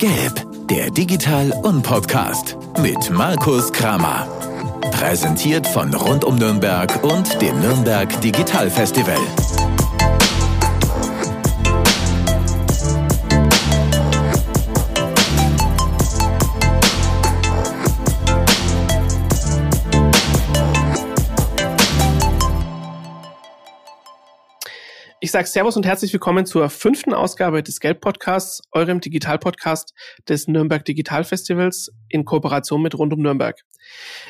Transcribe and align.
Gelb, 0.00 0.46
der 0.70 0.90
Digital- 0.90 1.52
und 1.62 1.82
Podcast 1.82 2.56
mit 2.78 3.10
Markus 3.10 3.70
Kramer. 3.70 4.26
Präsentiert 4.92 5.66
von 5.66 5.92
Rund 5.92 6.24
um 6.24 6.36
Nürnberg 6.36 7.04
und 7.04 7.42
dem 7.42 7.60
Nürnberg 7.60 8.18
Digital 8.22 8.70
Festival. 8.70 9.18
Ich 25.30 25.32
sage 25.32 25.46
Servus 25.46 25.76
und 25.76 25.86
herzlich 25.86 26.12
willkommen 26.12 26.44
zur 26.44 26.68
fünften 26.70 27.14
Ausgabe 27.14 27.62
des 27.62 27.78
Gelb-Podcasts, 27.78 28.62
eurem 28.72 29.00
Digital-Podcast 29.00 29.94
des 30.28 30.48
Nürnberg 30.48 30.84
Digital 30.84 31.22
Festivals 31.22 31.92
in 32.08 32.24
Kooperation 32.24 32.82
mit 32.82 32.98
Rund 32.98 33.12
um 33.12 33.20
Nürnberg. 33.22 33.56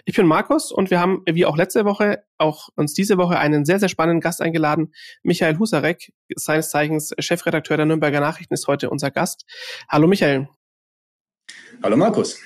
Ich 0.04 0.14
bin 0.14 0.26
Markus 0.26 0.70
und 0.70 0.90
wir 0.90 1.00
haben, 1.00 1.22
wie 1.24 1.46
auch 1.46 1.56
letzte 1.56 1.86
Woche, 1.86 2.24
auch 2.36 2.68
uns 2.76 2.92
diese 2.92 3.16
Woche 3.16 3.38
einen 3.38 3.64
sehr, 3.64 3.80
sehr 3.80 3.88
spannenden 3.88 4.20
Gast 4.20 4.42
eingeladen. 4.42 4.92
Michael 5.22 5.58
Husarek, 5.58 6.12
seines 6.36 6.68
Zeichens 6.68 7.14
Chefredakteur 7.18 7.78
der 7.78 7.86
Nürnberger 7.86 8.20
Nachrichten, 8.20 8.52
ist 8.52 8.66
heute 8.66 8.90
unser 8.90 9.10
Gast. 9.10 9.46
Hallo 9.88 10.06
Michael. 10.06 10.50
Hallo 11.82 11.96
Markus. 11.96 12.38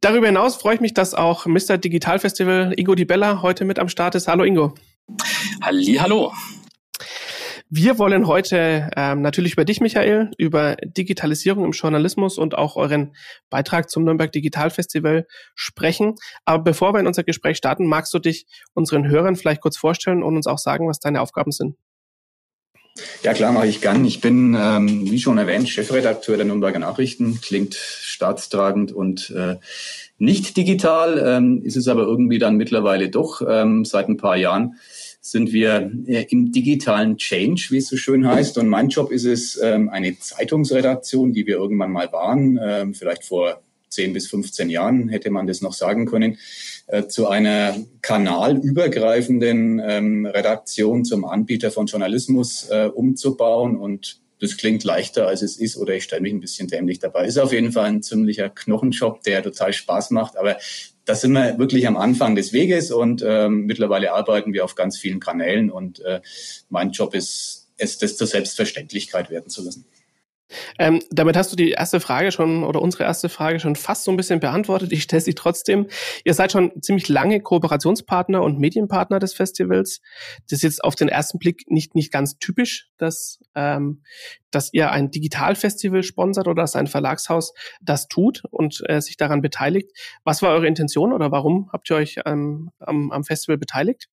Darüber 0.00 0.26
hinaus 0.26 0.56
freue 0.56 0.74
ich 0.74 0.80
mich, 0.80 0.92
dass 0.92 1.14
auch 1.14 1.46
Mr. 1.46 1.78
Digital 1.78 2.18
Festival 2.18 2.74
Ingo 2.76 2.96
Di 2.96 3.04
Bella 3.04 3.42
heute 3.42 3.64
mit 3.64 3.78
am 3.78 3.88
Start 3.88 4.16
ist. 4.16 4.26
Hallo 4.26 4.42
Ingo. 4.42 4.74
Halli, 5.62 5.94
hallo. 6.00 6.32
Wir 7.76 7.98
wollen 7.98 8.28
heute 8.28 8.88
ähm, 8.94 9.20
natürlich 9.20 9.54
über 9.54 9.64
dich, 9.64 9.80
Michael, 9.80 10.30
über 10.38 10.76
Digitalisierung 10.84 11.64
im 11.64 11.72
Journalismus 11.72 12.38
und 12.38 12.56
auch 12.56 12.76
euren 12.76 13.16
Beitrag 13.50 13.90
zum 13.90 14.04
Nürnberg 14.04 14.30
Digital 14.30 14.70
Festival 14.70 15.26
sprechen. 15.56 16.14
Aber 16.44 16.62
bevor 16.62 16.94
wir 16.94 17.00
in 17.00 17.08
unser 17.08 17.24
Gespräch 17.24 17.56
starten, 17.56 17.88
magst 17.88 18.14
du 18.14 18.20
dich 18.20 18.46
unseren 18.74 19.08
Hörern 19.08 19.34
vielleicht 19.34 19.60
kurz 19.60 19.76
vorstellen 19.76 20.22
und 20.22 20.36
uns 20.36 20.46
auch 20.46 20.58
sagen, 20.58 20.86
was 20.86 21.00
deine 21.00 21.20
Aufgaben 21.20 21.50
sind? 21.50 21.74
Ja, 23.24 23.34
klar, 23.34 23.50
mache 23.50 23.66
ich 23.66 23.80
gern. 23.80 24.04
Ich 24.04 24.20
bin, 24.20 24.56
ähm, 24.56 25.10
wie 25.10 25.18
schon 25.18 25.38
erwähnt, 25.38 25.68
Chefredakteur 25.68 26.36
der 26.36 26.46
Nürnberger 26.46 26.78
Nachrichten. 26.78 27.40
Klingt 27.40 27.74
staatstragend 27.74 28.92
und 28.92 29.30
äh, 29.30 29.56
nicht 30.18 30.56
digital, 30.56 31.20
ähm, 31.26 31.60
ist 31.64 31.76
es 31.76 31.88
aber 31.88 32.02
irgendwie 32.02 32.38
dann 32.38 32.56
mittlerweile 32.56 33.08
doch 33.08 33.42
ähm, 33.44 33.84
seit 33.84 34.08
ein 34.08 34.16
paar 34.16 34.36
Jahren 34.36 34.76
sind 35.26 35.54
wir 35.54 35.90
äh, 36.06 36.26
im 36.28 36.52
digitalen 36.52 37.16
Change, 37.16 37.68
wie 37.70 37.78
es 37.78 37.88
so 37.88 37.96
schön 37.96 38.28
heißt. 38.28 38.58
Und 38.58 38.68
mein 38.68 38.90
Job 38.90 39.10
ist 39.10 39.24
es, 39.24 39.58
ähm, 39.60 39.88
eine 39.88 40.18
Zeitungsredaktion, 40.18 41.32
die 41.32 41.46
wir 41.46 41.56
irgendwann 41.56 41.92
mal 41.92 42.12
waren, 42.12 42.60
ähm, 42.62 42.92
vielleicht 42.92 43.24
vor 43.24 43.62
10 43.88 44.12
bis 44.12 44.28
15 44.28 44.68
Jahren 44.68 45.08
hätte 45.08 45.30
man 45.30 45.46
das 45.46 45.62
noch 45.62 45.72
sagen 45.72 46.04
können, 46.04 46.36
äh, 46.88 47.06
zu 47.06 47.26
einer 47.26 47.74
kanalübergreifenden 48.02 49.80
ähm, 49.82 50.26
Redaktion 50.26 51.06
zum 51.06 51.24
Anbieter 51.24 51.70
von 51.70 51.86
Journalismus 51.86 52.68
äh, 52.68 52.90
umzubauen. 52.92 53.78
Und 53.78 54.20
das 54.40 54.58
klingt 54.58 54.84
leichter, 54.84 55.26
als 55.26 55.40
es 55.40 55.56
ist, 55.56 55.78
oder 55.78 55.94
ich 55.94 56.04
stelle 56.04 56.20
mich 56.20 56.34
ein 56.34 56.40
bisschen 56.40 56.68
dämlich 56.68 56.98
dabei. 56.98 57.24
Ist 57.24 57.38
auf 57.38 57.52
jeden 57.52 57.72
Fall 57.72 57.86
ein 57.86 58.02
ziemlicher 58.02 58.50
Knochenjob, 58.50 59.22
der 59.22 59.42
total 59.42 59.72
Spaß 59.72 60.10
macht. 60.10 60.36
Aber 60.36 60.58
da 61.04 61.14
sind 61.14 61.32
wir 61.32 61.58
wirklich 61.58 61.86
am 61.86 61.96
Anfang 61.96 62.34
des 62.34 62.52
Weges 62.52 62.90
und 62.90 63.22
ähm, 63.26 63.66
mittlerweile 63.66 64.12
arbeiten 64.12 64.52
wir 64.52 64.64
auf 64.64 64.74
ganz 64.74 64.98
vielen 64.98 65.20
Kanälen 65.20 65.70
und 65.70 66.00
äh, 66.00 66.20
mein 66.70 66.90
Job 66.90 67.14
ist, 67.14 67.68
es 67.76 67.98
das 67.98 68.16
zur 68.16 68.26
Selbstverständlichkeit 68.26 69.30
werden 69.30 69.50
zu 69.50 69.62
lassen. 69.64 69.84
Ähm, 70.78 71.02
damit 71.10 71.36
hast 71.36 71.52
du 71.52 71.56
die 71.56 71.70
erste 71.70 72.00
Frage 72.00 72.32
schon 72.32 72.64
oder 72.64 72.80
unsere 72.80 73.04
erste 73.04 73.28
Frage 73.28 73.60
schon 73.60 73.76
fast 73.76 74.04
so 74.04 74.10
ein 74.10 74.16
bisschen 74.16 74.40
beantwortet. 74.40 74.92
Ich 74.92 75.02
stelle 75.04 75.20
sie 75.20 75.34
trotzdem. 75.34 75.86
Ihr 76.24 76.34
seid 76.34 76.52
schon 76.52 76.72
ziemlich 76.82 77.08
lange 77.08 77.40
Kooperationspartner 77.40 78.42
und 78.42 78.58
Medienpartner 78.58 79.18
des 79.18 79.34
Festivals. 79.34 80.00
Das 80.48 80.58
ist 80.58 80.62
jetzt 80.62 80.84
auf 80.84 80.94
den 80.94 81.08
ersten 81.08 81.38
Blick 81.38 81.64
nicht, 81.68 81.94
nicht 81.94 82.12
ganz 82.12 82.38
typisch, 82.38 82.88
dass, 82.98 83.40
ähm, 83.54 84.02
dass 84.50 84.72
ihr 84.72 84.90
ein 84.90 85.10
Digitalfestival 85.10 86.02
sponsert 86.02 86.46
oder 86.46 86.62
dass 86.62 86.76
ein 86.76 86.86
Verlagshaus 86.86 87.52
das 87.80 88.08
tut 88.08 88.42
und 88.50 88.82
äh, 88.88 89.00
sich 89.00 89.16
daran 89.16 89.42
beteiligt. 89.42 89.90
Was 90.24 90.42
war 90.42 90.50
eure 90.50 90.66
Intention 90.66 91.12
oder 91.12 91.30
warum 91.30 91.70
habt 91.72 91.90
ihr 91.90 91.96
euch 91.96 92.20
ähm, 92.24 92.70
am, 92.78 93.10
am 93.10 93.24
Festival 93.24 93.58
beteiligt? 93.58 94.08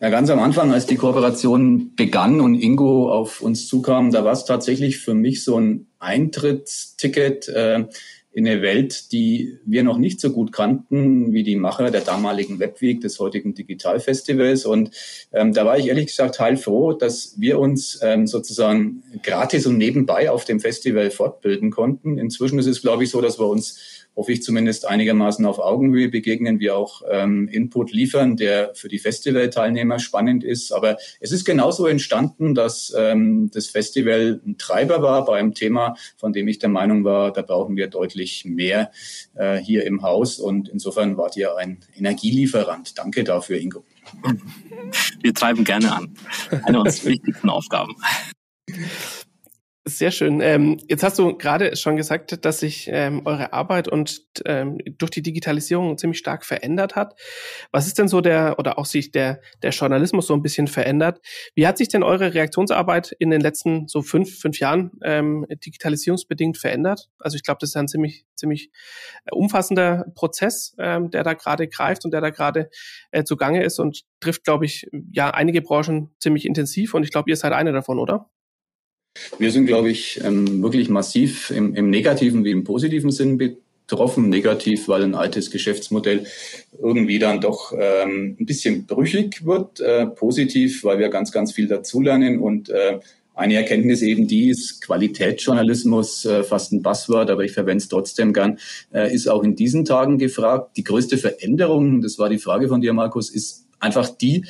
Ja, 0.00 0.10
ganz 0.10 0.30
am 0.30 0.38
Anfang, 0.38 0.72
als 0.72 0.86
die 0.86 0.94
Kooperation 0.94 1.96
begann 1.96 2.40
und 2.40 2.54
Ingo 2.54 3.10
auf 3.10 3.40
uns 3.40 3.66
zukam, 3.66 4.12
da 4.12 4.24
war 4.24 4.30
es 4.30 4.44
tatsächlich 4.44 4.98
für 4.98 5.12
mich 5.12 5.42
so 5.42 5.58
ein 5.58 5.88
Eintrittsticket 5.98 7.48
äh, 7.48 7.84
in 8.30 8.46
eine 8.46 8.62
Welt, 8.62 9.10
die 9.10 9.58
wir 9.64 9.82
noch 9.82 9.98
nicht 9.98 10.20
so 10.20 10.30
gut 10.30 10.52
kannten 10.52 11.32
wie 11.32 11.42
die 11.42 11.56
Macher 11.56 11.90
der 11.90 12.02
damaligen 12.02 12.60
Webweek, 12.60 13.00
des 13.00 13.18
heutigen 13.18 13.54
Digitalfestivals. 13.54 14.66
Und 14.66 14.92
ähm, 15.32 15.52
da 15.52 15.64
war 15.64 15.76
ich 15.76 15.88
ehrlich 15.88 16.06
gesagt 16.06 16.38
heilfroh, 16.38 16.92
dass 16.92 17.34
wir 17.40 17.58
uns 17.58 17.98
ähm, 18.00 18.28
sozusagen 18.28 19.02
gratis 19.24 19.66
und 19.66 19.78
nebenbei 19.78 20.30
auf 20.30 20.44
dem 20.44 20.60
Festival 20.60 21.10
fortbilden 21.10 21.72
konnten. 21.72 22.18
Inzwischen 22.18 22.60
ist 22.60 22.66
es, 22.66 22.82
glaube 22.82 23.02
ich, 23.02 23.10
so, 23.10 23.20
dass 23.20 23.40
wir 23.40 23.48
uns 23.48 23.97
hoffe 24.16 24.32
ich 24.32 24.42
zumindest 24.42 24.86
einigermaßen 24.86 25.46
auf 25.46 25.60
Augenhöhe 25.60 26.08
begegnen, 26.08 26.58
wir 26.58 26.76
auch 26.76 27.02
ähm, 27.08 27.46
Input 27.48 27.92
liefern, 27.92 28.36
der 28.36 28.74
für 28.74 28.88
die 28.88 28.98
Festivalteilnehmer 28.98 30.00
spannend 30.00 30.42
ist. 30.42 30.72
Aber 30.72 30.96
es 31.20 31.30
ist 31.30 31.44
genauso 31.44 31.86
entstanden, 31.86 32.54
dass 32.54 32.92
ähm, 32.96 33.50
das 33.52 33.68
Festival 33.68 34.40
ein 34.44 34.58
Treiber 34.58 35.02
war 35.02 35.24
bei 35.24 35.38
einem 35.38 35.54
Thema, 35.54 35.94
von 36.16 36.32
dem 36.32 36.48
ich 36.48 36.58
der 36.58 36.68
Meinung 36.68 37.04
war, 37.04 37.32
da 37.32 37.42
brauchen 37.42 37.76
wir 37.76 37.86
deutlich 37.86 38.44
mehr 38.44 38.90
äh, 39.34 39.58
hier 39.58 39.84
im 39.84 40.02
Haus. 40.02 40.38
Und 40.38 40.68
insofern 40.68 41.16
wart 41.16 41.36
ihr 41.36 41.56
ein 41.56 41.78
Energielieferant. 41.96 42.98
Danke 42.98 43.22
dafür, 43.22 43.58
Ingo. 43.58 43.84
Wir 45.20 45.34
treiben 45.34 45.64
gerne 45.64 45.94
an. 45.94 46.14
Eine 46.64 46.80
unserer 46.80 47.10
wichtigsten 47.10 47.50
Aufgaben. 47.50 47.94
Sehr 49.88 50.10
schön. 50.10 50.42
Ähm, 50.42 50.76
jetzt 50.86 51.02
hast 51.02 51.18
du 51.18 51.38
gerade 51.38 51.74
schon 51.74 51.96
gesagt, 51.96 52.44
dass 52.44 52.60
sich 52.60 52.90
ähm, 52.92 53.22
eure 53.24 53.54
Arbeit 53.54 53.88
und 53.88 54.22
ähm, 54.44 54.76
durch 54.98 55.10
die 55.10 55.22
Digitalisierung 55.22 55.96
ziemlich 55.96 56.18
stark 56.18 56.44
verändert 56.44 56.94
hat. 56.94 57.18
Was 57.72 57.86
ist 57.86 57.98
denn 57.98 58.06
so 58.06 58.20
der 58.20 58.58
oder 58.58 58.78
auch 58.78 58.84
sich 58.84 59.12
der 59.12 59.40
der 59.62 59.70
Journalismus 59.70 60.26
so 60.26 60.34
ein 60.34 60.42
bisschen 60.42 60.66
verändert? 60.66 61.22
Wie 61.54 61.66
hat 61.66 61.78
sich 61.78 61.88
denn 61.88 62.02
eure 62.02 62.34
Reaktionsarbeit 62.34 63.16
in 63.18 63.30
den 63.30 63.40
letzten 63.40 63.88
so 63.88 64.02
fünf 64.02 64.38
fünf 64.38 64.60
Jahren 64.60 64.90
ähm, 65.04 65.46
digitalisierungsbedingt 65.48 66.58
verändert? 66.58 67.08
Also 67.18 67.36
ich 67.36 67.42
glaube, 67.42 67.58
das 67.62 67.70
ist 67.70 67.76
ein 67.76 67.88
ziemlich 67.88 68.26
ziemlich 68.34 68.70
äh, 69.24 69.34
umfassender 69.34 70.04
Prozess, 70.14 70.74
ähm, 70.78 71.10
der 71.10 71.24
da 71.24 71.32
gerade 71.32 71.66
greift 71.66 72.04
und 72.04 72.12
der 72.12 72.20
da 72.20 72.28
gerade 72.28 72.68
äh, 73.10 73.24
zugange 73.24 73.62
ist 73.62 73.78
und 73.78 74.02
trifft, 74.20 74.44
glaube 74.44 74.66
ich, 74.66 74.86
ja 75.12 75.30
einige 75.30 75.62
Branchen 75.62 76.14
ziemlich 76.20 76.44
intensiv. 76.44 76.92
Und 76.92 77.04
ich 77.04 77.10
glaube, 77.10 77.30
ihr 77.30 77.36
seid 77.36 77.54
eine 77.54 77.72
davon, 77.72 77.98
oder? 77.98 78.28
Wir 79.38 79.50
sind, 79.50 79.66
glaube 79.66 79.90
ich, 79.90 80.20
ähm, 80.24 80.62
wirklich 80.62 80.88
massiv 80.88 81.50
im, 81.50 81.74
im 81.74 81.90
negativen 81.90 82.44
wie 82.44 82.50
im 82.50 82.64
positiven 82.64 83.10
Sinn 83.10 83.38
betroffen. 83.38 84.28
Negativ, 84.28 84.88
weil 84.88 85.02
ein 85.02 85.14
altes 85.14 85.50
Geschäftsmodell 85.50 86.26
irgendwie 86.80 87.18
dann 87.18 87.40
doch 87.40 87.72
ähm, 87.72 88.36
ein 88.38 88.46
bisschen 88.46 88.86
brüchig 88.86 89.44
wird. 89.44 89.80
Äh, 89.80 90.06
positiv, 90.06 90.84
weil 90.84 90.98
wir 90.98 91.08
ganz, 91.08 91.32
ganz 91.32 91.52
viel 91.52 91.68
dazulernen 91.68 92.38
und 92.38 92.68
äh, 92.68 92.98
eine 93.38 93.54
Erkenntnis 93.54 94.02
eben 94.02 94.26
die 94.26 94.50
ist, 94.50 94.82
Qualitätsjournalismus, 94.82 96.24
äh, 96.24 96.42
fast 96.42 96.72
ein 96.72 96.82
Buzzword, 96.82 97.30
aber 97.30 97.44
ich 97.44 97.52
verwende 97.52 97.82
es 97.82 97.88
trotzdem 97.88 98.32
gern, 98.32 98.58
äh, 98.92 99.14
ist 99.14 99.28
auch 99.28 99.44
in 99.44 99.54
diesen 99.54 99.84
Tagen 99.84 100.18
gefragt. 100.18 100.76
Die 100.76 100.82
größte 100.82 101.18
Veränderung, 101.18 102.02
das 102.02 102.18
war 102.18 102.28
die 102.28 102.38
Frage 102.38 102.66
von 102.66 102.80
dir, 102.80 102.92
Markus, 102.92 103.30
ist 103.30 103.66
einfach 103.78 104.08
die, 104.08 104.44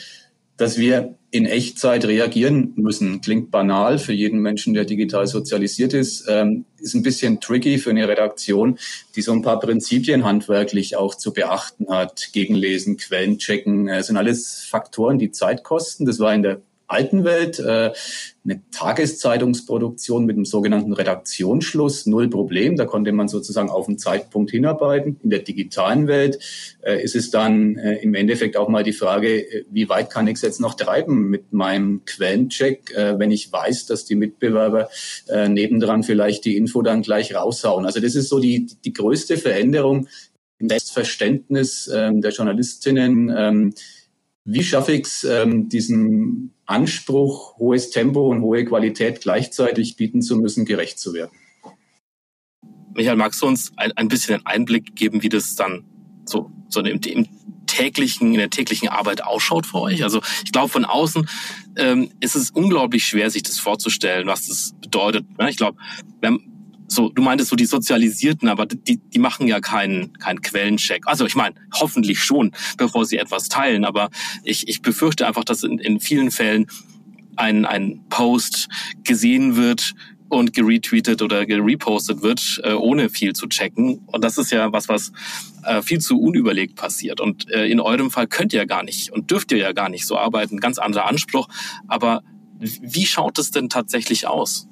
dass 0.59 0.77
wir 0.77 1.15
in 1.31 1.47
Echtzeit 1.47 2.05
reagieren 2.07 2.73
müssen. 2.77 3.21
Klingt 3.21 3.51
banal 3.51 3.99
für 3.99 4.13
jeden 4.13 4.41
Menschen, 4.41 4.75
der 4.75 4.85
digital 4.85 5.27
sozialisiert 5.27 5.93
ist, 5.93 6.27
ähm, 6.29 6.65
ist 6.79 6.95
ein 6.95 7.03
bisschen 7.03 7.41
tricky 7.41 7.79
für 7.79 7.91
eine 7.91 8.09
Redaktion, 8.09 8.79
die 9.15 9.23
so 9.23 9.33
ein 9.33 9.43
paar 9.43 9.61
Prinzipien 9.61 10.25
handwerklich 10.25 10.97
auch 10.97 11.15
zu 11.15 11.33
beachten 11.33 11.89
hat. 11.91 12.31
Gegenlesen, 12.33 12.97
Quellen 12.97 13.39
checken, 13.39 13.89
äh, 13.89 14.03
sind 14.03 14.17
alles 14.17 14.65
Faktoren, 14.65 15.19
die 15.19 15.31
Zeit 15.31 15.65
kosten. 15.65 16.07
Das 16.07 16.19
war 16.19 16.35
in 16.35 16.43
der 16.43 16.61
alten 16.89 17.25
Welt 17.25 17.59
äh, 17.59 17.93
eine 18.45 18.63
Tageszeitungsproduktion 18.71 20.25
mit 20.25 20.37
einem 20.37 20.47
sogenannten 20.47 20.95
Redaktionsschluss, 20.95 22.07
null 22.07 22.31
Problem. 22.31 22.77
Da 22.77 22.87
konnte 22.87 23.13
man 23.13 23.29
sozusagen 23.29 23.69
auf 23.69 23.89
einen 23.89 23.99
Zeitpunkt 23.99 24.51
hinarbeiten. 24.51 25.21
In 25.23 25.31
der 25.31 25.41
digitalen 25.41 26.09
Welt 26.09 26.39
äh, 26.83 27.03
ist 27.03 27.15
es 27.15 27.31
dann 27.31 27.77
äh, 27.77 27.97
im 27.97 28.15
Endeffekt 28.15 28.57
auch 28.57 28.69
mal 28.69 28.85
die 28.85 28.95
Frage, 28.95 29.41
äh, 29.41 29.65
wie 29.71 29.89
weit 29.89 30.11
kann 30.11 30.27
ich 30.27 30.37
es 30.37 30.43
jetzt 30.43 30.61
noch 30.61 30.75
treiben 30.75 31.29
mit 31.29 31.53
meinem 31.53 32.05
Quellencheck, 32.07 32.91
äh, 32.95 33.19
wenn 33.19 33.31
ich 33.31 33.53
weiß, 33.53 33.87
dass 33.87 34.07
die 34.07 34.17
Mitbewerber 34.17 34.89
äh, 35.29 35.49
nebendran 35.49 36.03
vielleicht 36.03 36.47
die 36.47 36.57
Info 36.57 36.81
dann 36.81 37.03
gleich 37.03 37.35
raushauen. 37.35 37.85
Also 37.85 38.01
das 38.01 38.15
ist 38.15 38.31
so 38.31 38.41
die, 38.41 38.67
die 38.85 38.95
größte 38.95 39.37
Veränderung 39.37 40.09
im 40.59 40.69
Verständnis 40.71 41.87
äh, 41.87 42.11
der 42.15 42.31
Journalistinnen. 42.31 43.33
Ähm, 43.37 43.75
wie 44.45 44.63
schaffe 44.63 44.93
ich 44.93 45.05
es, 45.05 45.25
ähm, 45.25 45.69
diesen 45.69 46.55
Anspruch, 46.69 47.57
hohes 47.59 47.91
Tempo 47.91 48.29
und 48.29 48.43
hohe 48.43 48.65
Qualität 48.65 49.23
gleichzeitig 49.23 49.97
bieten 49.97 50.23
zu 50.23 50.37
müssen, 50.37 50.65
gerecht 50.65 50.99
zu 50.99 51.15
werden? 51.15 51.31
Michael, 52.95 53.17
magst 53.17 53.41
du 53.43 53.47
uns 53.47 53.73
ein, 53.77 53.93
ein 53.93 54.09
bisschen 54.09 54.35
einen 54.35 54.47
Einblick 54.47 54.95
geben, 54.95 55.23
wie 55.23 55.29
das 55.29 55.55
dann 55.55 55.85
so, 56.27 56.51
so 56.69 56.81
im, 56.81 57.01
im 57.01 57.29
täglichen, 57.67 58.33
in 58.33 58.39
der 58.39 58.51
täglichen 58.51 58.89
Arbeit 58.89 59.25
ausschaut 59.25 59.67
für 59.67 59.81
euch? 59.81 60.03
Also 60.03 60.21
ich 60.45 60.53
glaube, 60.53 60.69
von 60.69 60.85
außen 60.85 61.29
ähm, 61.77 62.11
ist 62.21 62.37
es 62.37 62.51
unglaublich 62.51 63.07
schwer, 63.07 63.31
sich 63.31 63.45
das 63.45 63.59
vorzustellen, 63.59 64.27
was 64.27 64.49
das 64.49 64.75
bedeutet. 64.81 65.27
Ne? 65.39 65.49
Ich 65.49 65.57
glaube, 65.57 65.79
so, 66.89 67.11
du 67.11 67.23
meintest 67.23 67.51
so 67.51 67.57
die 67.57 67.67
Sozialisierten, 67.67 68.49
aber 68.49 68.67
die, 68.67 68.97
die 68.97 69.19
machen 69.19 69.47
ja 69.47 69.61
keinen, 69.61 70.15
keinen 70.15 70.41
Quellencheck. 70.41 71.07
Also 71.07 71.27
ich 71.27 71.37
meine, 71.37 71.55
hoffentlich 71.75 72.21
schon, 72.21 72.53
bevor 72.79 73.05
sie 73.05 73.19
etwas 73.19 73.49
teilen. 73.49 73.85
Aber 73.85 74.09
ich, 74.43 74.69
ich 74.69 74.81
befürchte 74.81 75.27
einfach, 75.27 75.45
dass 75.45 75.63
in, 75.63 75.79
in 75.79 76.01
vielen 76.01 76.31
Fällen 76.31 76.67
ein, 77.37 77.67
ein 77.67 78.01
Post 78.09 78.69
gesehen 79.05 79.57
wird 79.57 79.95
und 80.29 80.53
geretweetet 80.53 81.23
oder 81.23 81.47
gerepostet 81.47 82.23
wird, 82.23 82.61
äh, 82.65 82.73
ohne 82.73 83.11
viel 83.11 83.35
zu 83.35 83.49
checken. 83.49 84.01
Und 84.07 84.25
das 84.25 84.39
ist 84.39 84.51
ja 84.51 84.73
was, 84.73 84.89
was 84.89 85.13
äh, 85.65 85.83
viel 85.83 86.01
zu 86.01 86.19
unüberlegt 86.19 86.75
passiert. 86.75 87.21
Und 87.21 87.51
äh, 87.51 87.67
in 87.67 87.81
eurem 87.81 88.11
Fall 88.11 88.27
könnt 88.27 88.53
ihr 88.53 88.61
ja 88.61 88.67
gar 88.67 88.83
nicht 88.83 89.11
und 89.13 89.31
dürft 89.31 89.53
ihr 89.53 89.59
ja 89.59 89.73
gar 89.73 89.89
nicht 89.89 90.07
so 90.07 90.17
arbeiten. 90.17 90.59
Ganz 90.59 90.79
anderer 90.79 91.07
Anspruch. 91.07 91.49
Aber 91.87 92.23
wie 92.59 93.07
schaut 93.07 93.39
es 93.39 93.51
denn 93.51 93.69
tatsächlich 93.69 94.27
aus? 94.27 94.69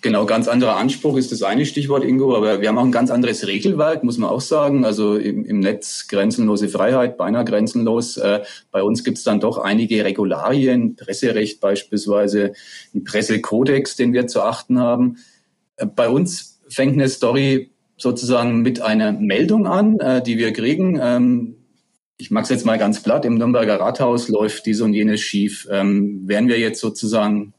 Genau, 0.00 0.26
ganz 0.26 0.46
anderer 0.46 0.76
Anspruch 0.76 1.16
ist 1.16 1.32
das 1.32 1.42
eine 1.42 1.66
Stichwort, 1.66 2.04
Ingo, 2.04 2.36
aber 2.36 2.60
wir 2.60 2.68
haben 2.68 2.78
auch 2.78 2.84
ein 2.84 2.92
ganz 2.92 3.10
anderes 3.10 3.48
Regelwerk, 3.48 4.04
muss 4.04 4.16
man 4.16 4.30
auch 4.30 4.40
sagen. 4.40 4.84
Also 4.84 5.16
im, 5.16 5.44
im 5.44 5.58
Netz 5.58 6.06
grenzenlose 6.06 6.68
Freiheit, 6.68 7.16
beinahe 7.16 7.44
grenzenlos. 7.44 8.16
Äh, 8.16 8.42
bei 8.70 8.82
uns 8.84 9.02
gibt 9.02 9.18
es 9.18 9.24
dann 9.24 9.40
doch 9.40 9.58
einige 9.58 10.04
Regularien, 10.04 10.94
Presserecht 10.94 11.60
beispielsweise, 11.60 12.52
ein 12.94 13.02
Pressekodex, 13.02 13.96
den 13.96 14.12
wir 14.12 14.28
zu 14.28 14.40
achten 14.42 14.78
haben. 14.78 15.16
Äh, 15.76 15.86
bei 15.86 16.08
uns 16.08 16.60
fängt 16.68 16.92
eine 16.92 17.08
Story 17.08 17.72
sozusagen 17.96 18.62
mit 18.62 18.80
einer 18.80 19.10
Meldung 19.10 19.66
an, 19.66 19.98
äh, 19.98 20.22
die 20.22 20.38
wir 20.38 20.52
kriegen. 20.52 21.00
Ähm, 21.02 21.56
ich 22.18 22.30
es 22.30 22.48
jetzt 22.48 22.66
mal 22.66 22.78
ganz 22.78 23.02
platt, 23.02 23.24
im 23.24 23.34
Nürnberger 23.34 23.80
Rathaus 23.80 24.28
läuft 24.28 24.66
dies 24.66 24.80
und 24.80 24.94
jenes 24.94 25.20
schief. 25.20 25.66
Ähm, 25.72 26.22
wären 26.26 26.46
wir 26.46 26.58
jetzt 26.60 26.80
sozusagen 26.80 27.52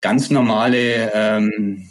ganz 0.00 0.30
normale 0.30 1.12
ähm, 1.14 1.88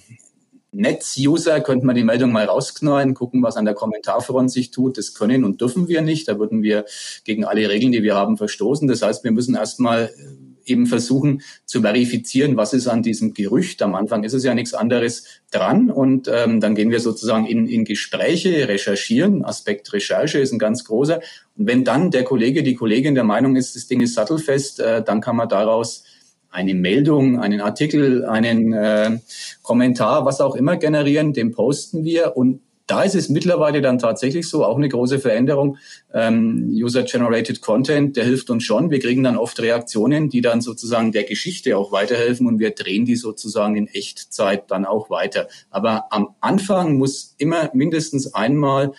Netz-User 0.71 1.61
könnte 1.61 1.85
man 1.85 1.95
die 1.95 2.03
Meldung 2.03 2.31
mal 2.31 2.45
rausknallen, 2.45 3.13
gucken, 3.15 3.41
was 3.41 3.57
an 3.57 3.65
der 3.65 3.73
Kommentarfront 3.73 4.51
sich 4.51 4.71
tut. 4.71 4.97
Das 4.97 5.13
können 5.13 5.43
und 5.43 5.61
dürfen 5.61 5.87
wir 5.87 6.01
nicht. 6.01 6.27
Da 6.27 6.37
würden 6.37 6.61
wir 6.61 6.85
gegen 7.23 7.43
alle 7.43 7.67
Regeln, 7.69 7.91
die 7.91 8.03
wir 8.03 8.15
haben, 8.15 8.37
verstoßen. 8.37 8.87
Das 8.87 9.01
heißt, 9.01 9.23
wir 9.23 9.31
müssen 9.31 9.55
erstmal 9.55 10.05
äh, 10.05 10.71
eben 10.71 10.85
versuchen 10.85 11.41
zu 11.65 11.81
verifizieren, 11.81 12.55
was 12.55 12.73
ist 12.73 12.87
an 12.87 13.01
diesem 13.01 13.33
Gerücht. 13.33 13.81
Am 13.81 13.95
Anfang 13.95 14.23
ist 14.23 14.33
es 14.33 14.43
ja 14.43 14.53
nichts 14.53 14.75
anderes 14.75 15.23
dran 15.49 15.89
und 15.89 16.29
ähm, 16.31 16.59
dann 16.59 16.75
gehen 16.75 16.91
wir 16.91 16.99
sozusagen 16.99 17.47
in, 17.47 17.65
in 17.65 17.85
Gespräche, 17.85 18.67
recherchieren. 18.67 19.43
Aspekt 19.43 19.91
Recherche 19.93 20.37
ist 20.37 20.51
ein 20.51 20.59
ganz 20.59 20.85
großer. 20.85 21.21
Und 21.57 21.67
wenn 21.67 21.83
dann 21.83 22.11
der 22.11 22.23
Kollege, 22.23 22.61
die 22.61 22.75
Kollegin 22.75 23.15
der 23.15 23.23
Meinung 23.23 23.55
ist, 23.55 23.75
das 23.75 23.87
Ding 23.87 24.01
ist 24.01 24.13
sattelfest, 24.13 24.79
äh, 24.79 25.03
dann 25.03 25.21
kann 25.21 25.35
man 25.35 25.49
daraus 25.49 26.03
eine 26.51 26.73
Meldung, 26.73 27.39
einen 27.39 27.61
Artikel, 27.61 28.25
einen 28.25 28.73
äh, 28.73 29.19
Kommentar, 29.61 30.25
was 30.25 30.41
auch 30.41 30.55
immer 30.55 30.77
generieren, 30.77 31.33
den 31.33 31.51
posten 31.51 32.03
wir 32.03 32.35
und 32.35 32.61
da 32.89 33.03
ist 33.03 33.13
es 33.13 33.29
mittlerweile 33.29 33.81
dann 33.81 33.99
tatsächlich 33.99 34.49
so, 34.49 34.65
auch 34.65 34.77
eine 34.77 34.89
große 34.89 35.19
Veränderung. 35.19 35.77
Ähm, 36.11 36.69
User-Generated 36.71 37.61
Content, 37.61 38.17
der 38.17 38.23
hilft 38.23 38.49
uns 38.49 38.63
schon. 38.63 38.89
Wir 38.89 38.99
kriegen 38.99 39.21
dann 39.21 39.37
oft 39.37 39.59
Reaktionen, 39.59 40.29
die 40.29 40.41
dann 40.41 40.61
sozusagen 40.61 41.11
der 41.11 41.23
Geschichte 41.23 41.77
auch 41.77 41.91
weiterhelfen 41.91 42.47
und 42.47 42.57
wir 42.57 42.71
drehen 42.71 43.05
die 43.05 43.15
sozusagen 43.15 43.75
in 43.75 43.87
Echtzeit 43.87 44.71
dann 44.71 44.85
auch 44.85 45.11
weiter. 45.11 45.47
Aber 45.69 46.11
am 46.11 46.29
Anfang 46.39 46.97
muss 46.97 47.35
immer 47.37 47.69
mindestens 47.73 48.33
einmal 48.33 48.93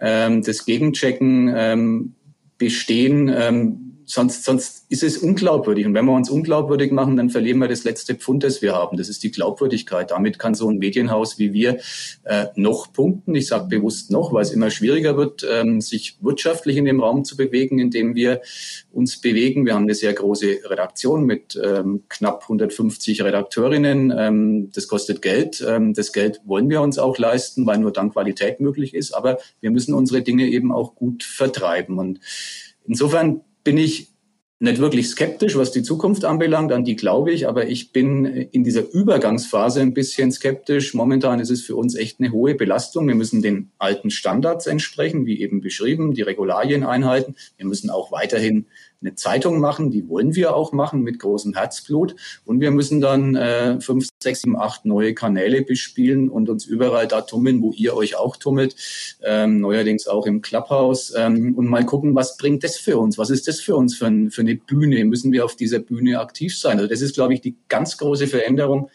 ähm, 0.00 0.42
das 0.42 0.64
Gegenchecken 0.64 1.52
ähm, 1.54 2.14
bestehen. 2.58 3.32
Ähm, 3.32 3.97
sonst, 4.08 4.44
sonst 4.44 4.86
ist 4.88 5.02
es 5.02 5.18
unglaubwürdig. 5.18 5.84
Und 5.84 5.92
wenn 5.92 6.06
wir 6.06 6.14
uns 6.14 6.30
unglaubwürdig 6.30 6.90
machen, 6.92 7.16
dann 7.16 7.28
verlieren 7.28 7.58
wir 7.58 7.68
das 7.68 7.84
letzte 7.84 8.14
Pfund, 8.14 8.42
das 8.42 8.62
wir 8.62 8.74
haben. 8.74 8.96
Das 8.96 9.08
ist 9.10 9.22
die 9.22 9.30
Glaubwürdigkeit. 9.30 10.10
Damit 10.10 10.38
kann 10.38 10.54
so 10.54 10.70
ein 10.70 10.78
Medienhaus 10.78 11.38
wie 11.38 11.52
wir 11.52 11.78
äh, 12.24 12.46
noch 12.54 12.92
punkten. 12.92 13.34
Ich 13.34 13.48
sage 13.48 13.68
bewusst 13.68 14.10
noch, 14.10 14.32
weil 14.32 14.42
es 14.42 14.50
immer 14.50 14.70
schwieriger 14.70 15.16
wird, 15.18 15.46
ähm, 15.48 15.82
sich 15.82 16.16
wirtschaftlich 16.22 16.78
in 16.78 16.86
dem 16.86 17.00
Raum 17.00 17.24
zu 17.24 17.36
bewegen, 17.36 17.78
in 17.78 17.90
dem 17.90 18.14
wir 18.14 18.40
uns 18.92 19.20
bewegen. 19.20 19.66
Wir 19.66 19.74
haben 19.74 19.84
eine 19.84 19.94
sehr 19.94 20.14
große 20.14 20.60
Redaktion 20.64 21.24
mit 21.24 21.60
ähm, 21.62 22.04
knapp 22.08 22.44
150 22.44 23.22
Redakteurinnen. 23.22 24.12
Ähm, 24.16 24.70
das 24.72 24.88
kostet 24.88 25.20
Geld. 25.20 25.62
Ähm, 25.68 25.92
das 25.92 26.14
Geld 26.14 26.40
wollen 26.46 26.70
wir 26.70 26.80
uns 26.80 26.98
auch 26.98 27.18
leisten, 27.18 27.66
weil 27.66 27.78
nur 27.78 27.92
dann 27.92 28.10
Qualität 28.10 28.58
möglich 28.60 28.94
ist. 28.94 29.12
Aber 29.12 29.38
wir 29.60 29.70
müssen 29.70 29.92
unsere 29.92 30.22
Dinge 30.22 30.46
eben 30.46 30.72
auch 30.72 30.94
gut 30.94 31.24
vertreiben. 31.24 31.98
Und 31.98 32.20
insofern 32.86 33.42
bin 33.68 33.76
ich 33.76 34.08
nicht 34.60 34.78
wirklich 34.78 35.10
skeptisch, 35.10 35.54
was 35.54 35.72
die 35.72 35.82
Zukunft 35.82 36.24
anbelangt, 36.24 36.72
an 36.72 36.86
die 36.86 36.96
glaube 36.96 37.32
ich, 37.32 37.46
aber 37.46 37.68
ich 37.68 37.92
bin 37.92 38.24
in 38.24 38.64
dieser 38.64 38.90
Übergangsphase 38.90 39.82
ein 39.82 39.92
bisschen 39.92 40.32
skeptisch. 40.32 40.94
Momentan 40.94 41.38
ist 41.38 41.50
es 41.50 41.60
für 41.60 41.76
uns 41.76 41.94
echt 41.94 42.18
eine 42.18 42.32
hohe 42.32 42.54
Belastung. 42.54 43.06
Wir 43.06 43.14
müssen 43.14 43.42
den 43.42 43.70
alten 43.76 44.08
Standards 44.08 44.66
entsprechen, 44.66 45.26
wie 45.26 45.42
eben 45.42 45.60
beschrieben, 45.60 46.14
die 46.14 46.22
Regularien 46.22 46.82
einhalten. 46.82 47.36
Wir 47.58 47.66
müssen 47.66 47.90
auch 47.90 48.10
weiterhin 48.10 48.64
eine 49.00 49.14
Zeitung 49.14 49.60
machen, 49.60 49.90
die 49.90 50.08
wollen 50.08 50.34
wir 50.34 50.56
auch 50.56 50.72
machen 50.72 51.02
mit 51.02 51.20
großem 51.20 51.54
Herzblut. 51.54 52.16
Und 52.44 52.60
wir 52.60 52.70
müssen 52.70 53.00
dann 53.00 53.36
äh, 53.36 53.80
fünf, 53.80 54.08
sechs, 54.20 54.40
sieben, 54.42 54.58
acht 54.58 54.84
neue 54.84 55.14
Kanäle 55.14 55.62
bespielen 55.62 56.28
und 56.28 56.48
uns 56.48 56.66
überall 56.66 57.06
da 57.06 57.20
tummeln, 57.20 57.62
wo 57.62 57.72
ihr 57.72 57.94
euch 57.94 58.16
auch 58.16 58.36
tummelt, 58.36 58.74
ähm, 59.22 59.60
neuerdings 59.60 60.08
auch 60.08 60.26
im 60.26 60.42
Clubhouse 60.42 61.14
ähm, 61.16 61.54
und 61.56 61.68
mal 61.68 61.86
gucken, 61.86 62.14
was 62.14 62.36
bringt 62.36 62.64
das 62.64 62.76
für 62.76 62.98
uns? 62.98 63.18
Was 63.18 63.30
ist 63.30 63.46
das 63.46 63.60
für 63.60 63.76
uns 63.76 63.96
für, 63.96 64.06
ein, 64.06 64.30
für 64.30 64.40
eine 64.40 64.56
Bühne? 64.56 65.04
Müssen 65.04 65.30
wir 65.30 65.44
auf 65.44 65.54
dieser 65.54 65.78
Bühne 65.78 66.18
aktiv 66.18 66.58
sein? 66.58 66.78
Also 66.78 66.88
das 66.88 67.00
ist, 67.00 67.14
glaube 67.14 67.34
ich, 67.34 67.40
die 67.40 67.56
ganz 67.68 67.98
große 67.98 68.26
Veränderung 68.26 68.90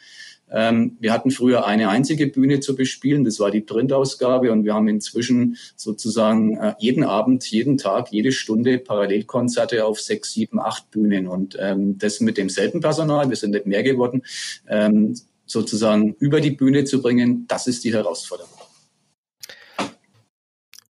wir 1.00 1.12
hatten 1.12 1.32
früher 1.32 1.66
eine 1.66 1.90
einzige 1.90 2.28
Bühne 2.28 2.60
zu 2.60 2.76
bespielen, 2.76 3.24
das 3.24 3.40
war 3.40 3.50
die 3.50 3.62
Printausgabe 3.62 4.52
und 4.52 4.66
wir 4.66 4.76
haben 4.76 4.88
inzwischen 4.88 5.58
sozusagen 5.76 6.58
äh, 6.58 6.76
jeden 6.78 7.04
Abend, 7.04 7.44
jeden 7.50 7.78
Tag, 7.78 8.12
jede 8.12 8.32
Stunde 8.32 8.78
Parallelkonzerte 8.78 9.86
auf 9.86 10.00
sechs, 10.00 10.34
sieben, 10.34 10.60
acht 10.60 10.92
Bühnen 10.92 11.28
und 11.28 11.58
ähm, 11.60 11.98
das 11.98 12.20
mit 12.20 12.38
demselben 12.38 12.82
Personal, 12.82 13.30
wir 13.30 13.36
sind 13.36 13.52
nicht 13.52 13.66
mehr 13.66 13.82
geworden, 13.82 14.22
ähm, 14.68 15.16
sozusagen 15.46 16.16
über 16.20 16.40
die 16.40 16.52
Bühne 16.52 16.84
zu 16.84 17.02
bringen, 17.02 17.46
das 17.48 17.68
ist 17.68 17.84
die 17.84 17.94
Herausforderung. 17.94 18.63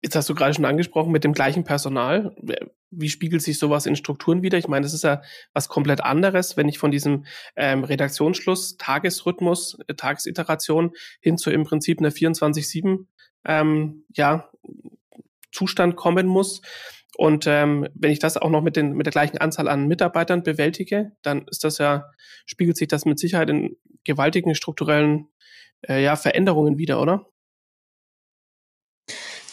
Jetzt 0.04 0.18
hast 0.18 0.28
du 0.28 0.36
gerade 0.36 0.54
schon 0.54 0.66
angesprochen 0.66 1.14
mit 1.14 1.24
dem 1.24 1.32
gleichen 1.32 1.64
Personal. 1.64 2.36
Wie 2.92 3.10
spiegelt 3.10 3.42
sich 3.42 3.58
sowas 3.58 3.86
in 3.86 3.96
Strukturen 3.96 4.42
wieder? 4.42 4.58
Ich 4.58 4.68
meine, 4.68 4.84
das 4.84 4.94
ist 4.94 5.06
ja 5.06 5.22
was 5.54 5.70
komplett 5.70 6.02
anderes, 6.02 6.58
wenn 6.58 6.68
ich 6.68 6.78
von 6.78 6.92
diesem 6.92 7.26
ähm, 7.56 7.86
Redaktionsschluss, 7.86 8.76
Tagesrhythmus, 8.78 9.78
äh, 9.88 9.94
Tagesiteration 9.96 10.92
hin 11.22 11.38
zu 11.38 11.52
im 11.52 11.64
Prinzip 11.64 12.00
einer 12.00 12.10
24-7 12.10 13.06
ähm, 13.46 14.04
ja, 14.14 14.50
Zustand 15.54 15.96
kommen 15.96 16.28
muss. 16.28 16.62
Und 17.16 17.46
ähm, 17.48 17.88
wenn 17.94 18.12
ich 18.12 18.20
das 18.20 18.36
auch 18.36 18.50
noch 18.50 18.62
mit, 18.62 18.76
den, 18.76 18.94
mit 18.94 19.06
der 19.06 19.12
gleichen 19.12 19.38
Anzahl 19.38 19.70
an 19.70 19.88
Mitarbeitern 19.88 20.44
bewältige, 20.44 21.14
dann 21.22 21.46
ist 21.48 21.64
das 21.64 21.78
ja, 21.78 22.12
spiegelt 22.46 22.76
sich 22.76 22.90
das 22.90 23.06
mit 23.06 23.20
Sicherheit 23.20 23.50
in 23.50 23.78
gewaltigen 24.04 24.54
strukturellen 24.54 25.30
äh, 25.88 26.04
ja, 26.04 26.18
Veränderungen 26.18 26.78
wieder, 26.78 27.02
oder? 27.02 27.26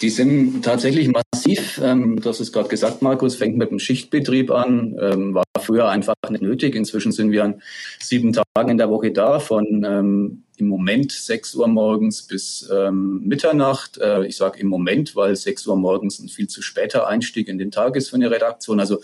Die 0.03 0.09
sind 0.09 0.65
tatsächlich 0.65 1.09
massiv. 1.09 1.79
Ähm, 1.83 2.21
das 2.23 2.41
ist 2.41 2.53
gerade 2.53 2.69
gesagt, 2.69 3.03
Markus, 3.03 3.37
fängt 3.37 3.59
mit 3.59 3.71
dem 3.71 3.79
Schichtbetrieb 3.79 4.51
an, 4.51 4.97
ähm, 4.99 5.35
war 5.35 5.45
früher 5.61 5.91
einfach 5.91 6.15
nicht 6.31 6.43
nötig. 6.43 6.75
Inzwischen 6.75 7.13
sind 7.13 7.33
wir 7.33 7.45
an 7.45 7.63
sieben 8.01 8.33
Tagen 8.33 8.71
in 8.71 8.79
der 8.79 8.89
Woche 8.89 9.11
da, 9.11 9.41
von 9.41 9.85
ähm, 9.85 10.45
im 10.57 10.69
Moment 10.69 11.13
sechs 11.13 11.55
Uhr 11.55 11.69
morgens 11.69 12.23
bis 12.23 12.69
ähm, 12.73 13.21
Mitternacht. 13.27 13.99
Äh, 13.99 14.27
ich 14.27 14.37
sage 14.37 14.59
im 14.61 14.69
Moment, 14.69 15.17
weil 15.17 15.37
sechs 15.37 15.67
Uhr 15.67 15.77
morgens 15.77 16.19
ein 16.19 16.29
viel 16.29 16.49
zu 16.49 16.63
später 16.63 17.07
Einstieg 17.07 17.49
in 17.49 17.59
den 17.59 17.71
Tag 17.71 17.97
ist 17.97 18.09
für 18.09 18.17
eine 18.17 18.31
Redaktion. 18.31 18.81
Also 18.81 19.01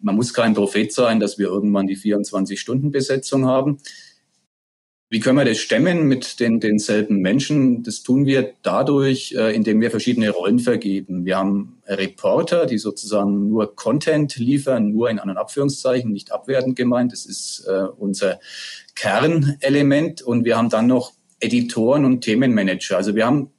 man 0.00 0.16
muss 0.16 0.34
kein 0.34 0.54
Prophet 0.54 0.92
sein, 0.92 1.20
dass 1.20 1.38
wir 1.38 1.46
irgendwann 1.46 1.86
die 1.86 1.96
24-Stunden-Besetzung 1.96 3.46
haben. 3.46 3.78
Wie 5.12 5.20
können 5.20 5.36
wir 5.36 5.44
das 5.44 5.58
stemmen 5.58 6.08
mit 6.08 6.40
den, 6.40 6.58
denselben 6.58 7.18
Menschen? 7.18 7.82
Das 7.82 8.02
tun 8.02 8.24
wir 8.24 8.54
dadurch, 8.62 9.34
äh, 9.36 9.54
indem 9.54 9.82
wir 9.82 9.90
verschiedene 9.90 10.30
Rollen 10.30 10.58
vergeben. 10.58 11.26
Wir 11.26 11.36
haben 11.36 11.82
Reporter, 11.86 12.64
die 12.64 12.78
sozusagen 12.78 13.50
nur 13.50 13.76
Content 13.76 14.36
liefern, 14.36 14.90
nur 14.90 15.10
in 15.10 15.18
anderen 15.18 15.36
Abführungszeichen, 15.36 16.10
nicht 16.10 16.32
abwertend 16.32 16.76
gemeint. 16.76 17.12
Das 17.12 17.26
ist 17.26 17.66
äh, 17.68 17.88
unser 17.98 18.40
Kernelement. 18.94 20.22
Und 20.22 20.46
wir 20.46 20.56
haben 20.56 20.70
dann 20.70 20.86
noch 20.86 21.12
Editoren 21.40 22.06
und 22.06 22.22
Themenmanager. 22.22 22.96
Also 22.96 23.14
wir 23.14 23.26
haben 23.26 23.50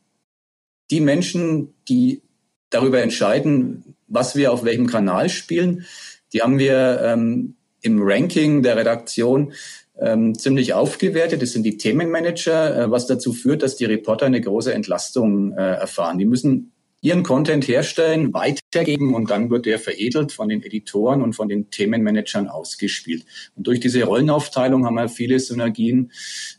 die 0.90 1.02
Menschen, 1.02 1.76
die 1.88 2.24
darüber 2.72 3.00
entscheiden, 3.04 3.94
was 4.08 4.36
wir 4.36 4.54
auf 4.54 4.64
welchem 4.64 4.88
Kanal 4.88 5.30
spielen. 5.30 5.86
Die 6.34 6.42
haben 6.42 6.58
wir 6.58 7.00
ähm, 7.04 7.58
im 7.82 8.02
Ranking 8.02 8.64
der 8.64 8.76
Redaktion 8.76 9.54
ähm, 10.00 10.38
ziemlich 10.38 10.74
aufgewertet. 10.74 11.42
Das 11.42 11.52
sind 11.52 11.64
die 11.64 11.78
Themenmanager, 11.78 12.84
äh, 12.84 12.92
was 12.92 13.08
dazu 13.08 13.34
führt, 13.34 13.64
dass 13.64 13.76
die 13.76 13.86
Reporter 13.86 14.26
eine 14.26 14.42
große 14.42 14.74
Entlastung 14.74 15.54
äh, 15.54 15.62
erfahren. 15.62 16.18
Die 16.18 16.26
müssen 16.26 16.72
ihren 17.02 17.24
Content 17.24 17.68
herstellen, 17.68 18.34
weitergeben 18.34 19.14
und 19.14 19.30
dann 19.30 19.50
wird 19.50 19.66
der 19.66 19.78
veredelt 19.78 20.32
von 20.32 20.48
den 20.48 20.64
Editoren 20.64 21.22
und 21.22 21.34
von 21.34 21.50
den 21.50 21.70
Themenmanagern 21.70 22.48
ausgespielt. 22.48 23.26
Und 23.56 23.68
durch 23.68 23.82
diese 23.82 24.04
Rollenaufteilung 24.04 24.86
haben 24.86 24.96
wir 24.96 25.10
viele 25.10 25.38
Synergien 25.40 26.14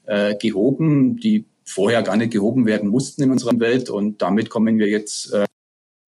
äh, 0.05 0.37
gehoben, 0.37 1.17
die 1.17 1.47
vorher 1.65 2.03
gar 2.03 2.17
nicht 2.17 2.31
gehoben 2.31 2.67
werden 2.67 2.91
mussten 2.91 3.23
in 3.23 3.31
unserer 3.31 3.59
Welt. 3.59 3.89
Und 3.89 4.21
damit 4.21 4.51
kommen 4.51 4.79
wir 4.79 4.89
jetzt 4.89 5.33
äh, 5.33 5.47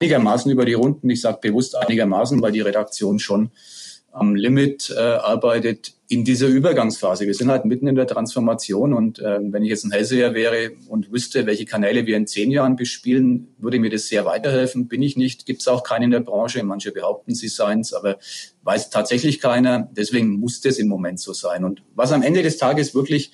einigermaßen 0.02 0.52
über 0.52 0.66
die 0.66 0.74
Runden. 0.74 1.08
Ich 1.08 1.22
sage 1.22 1.38
bewusst 1.40 1.74
einigermaßen, 1.74 2.42
weil 2.42 2.52
die 2.52 2.60
Redaktion 2.60 3.18
schon 3.18 3.50
am 4.16 4.34
Limit 4.34 4.92
äh, 4.96 4.98
arbeitet 4.98 5.92
in 6.08 6.24
dieser 6.24 6.46
Übergangsphase. 6.46 7.26
Wir 7.26 7.34
sind 7.34 7.50
halt 7.50 7.64
mitten 7.64 7.86
in 7.86 7.96
der 7.96 8.06
Transformation 8.06 8.94
und 8.94 9.18
äh, 9.18 9.38
wenn 9.40 9.62
ich 9.62 9.68
jetzt 9.68 9.84
ein 9.84 9.90
Hellseher 9.90 10.34
wäre 10.34 10.70
und 10.88 11.12
wüsste, 11.12 11.46
welche 11.46 11.66
Kanäle 11.66 12.06
wir 12.06 12.16
in 12.16 12.26
zehn 12.26 12.50
Jahren 12.50 12.76
bespielen, 12.76 13.48
würde 13.58 13.78
mir 13.78 13.90
das 13.90 14.06
sehr 14.06 14.24
weiterhelfen. 14.24 14.88
Bin 14.88 15.02
ich 15.02 15.16
nicht, 15.16 15.46
gibt 15.46 15.60
es 15.60 15.68
auch 15.68 15.82
keinen 15.82 16.04
in 16.04 16.10
der 16.12 16.20
Branche. 16.20 16.62
Manche 16.62 16.92
behaupten, 16.92 17.34
sie 17.34 17.48
seien 17.48 17.80
es, 17.80 17.92
aber 17.92 18.18
weiß 18.62 18.90
tatsächlich 18.90 19.40
keiner. 19.40 19.90
Deswegen 19.96 20.38
muss 20.38 20.60
das 20.60 20.78
im 20.78 20.88
Moment 20.88 21.20
so 21.20 21.32
sein. 21.32 21.64
Und 21.64 21.82
was 21.94 22.12
am 22.12 22.22
Ende 22.22 22.42
des 22.42 22.56
Tages 22.56 22.94
wirklich 22.94 23.32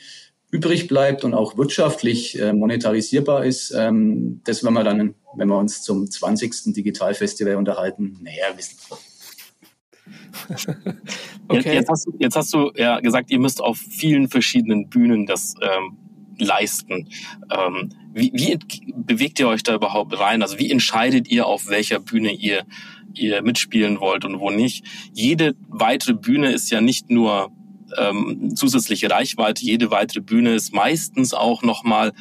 übrig 0.51 0.89
bleibt 0.89 1.25
und 1.25 1.33
auch 1.33 1.57
wirtschaftlich 1.57 2.39
äh, 2.41 2.53
monetarisierbar 2.53 3.45
ist, 3.45 3.73
ähm, 3.77 4.41
das 4.45 4.65
werden 4.65 4.75
wir 4.75 4.85
dann, 4.85 5.15
wenn 5.37 5.49
wir 5.49 5.59
uns 5.59 5.83
zum 5.83 6.11
20. 6.11 6.75
Digitalfestival 6.75 7.57
unterhalten, 7.57 8.19
näher 8.23 8.57
wissen. 8.57 8.77
Okay. 11.49 11.75
jetzt, 11.75 11.89
hast 11.89 12.07
du, 12.07 12.15
jetzt 12.19 12.37
hast 12.37 12.53
du 12.55 12.73
ja 12.77 13.01
gesagt, 13.01 13.31
ihr 13.31 13.39
müsst 13.39 13.61
auf 13.61 13.79
vielen 13.79 14.29
verschiedenen 14.29 14.89
Bühnen 14.89 15.27
das 15.27 15.55
ähm, 15.61 15.97
leisten. 16.39 17.09
Ähm, 17.51 17.91
wie, 18.13 18.31
wie 18.35 18.59
bewegt 18.95 19.39
ihr 19.41 19.49
euch 19.49 19.63
da 19.63 19.75
überhaupt 19.75 20.19
rein? 20.19 20.43
Also 20.43 20.59
wie 20.59 20.71
entscheidet 20.71 21.29
ihr, 21.29 21.47
auf 21.47 21.69
welcher 21.69 21.99
Bühne 21.99 22.33
ihr, 22.33 22.65
ihr 23.15 23.43
mitspielen 23.43 24.01
wollt 24.01 24.25
und 24.25 24.41
wo 24.41 24.51
nicht? 24.51 24.85
Jede 25.13 25.55
weitere 25.69 26.15
Bühne 26.15 26.53
ist 26.53 26.71
ja 26.71 26.81
nicht 26.81 27.11
nur 27.11 27.51
ähm, 27.99 28.55
zusätzliche 28.57 29.11
Reichweite, 29.11 29.65
jede 29.65 29.91
weitere 29.91 30.21
Bühne 30.21 30.55
ist 30.55 30.73
meistens 30.73 31.35
auch 31.35 31.63
nochmal 31.63 32.13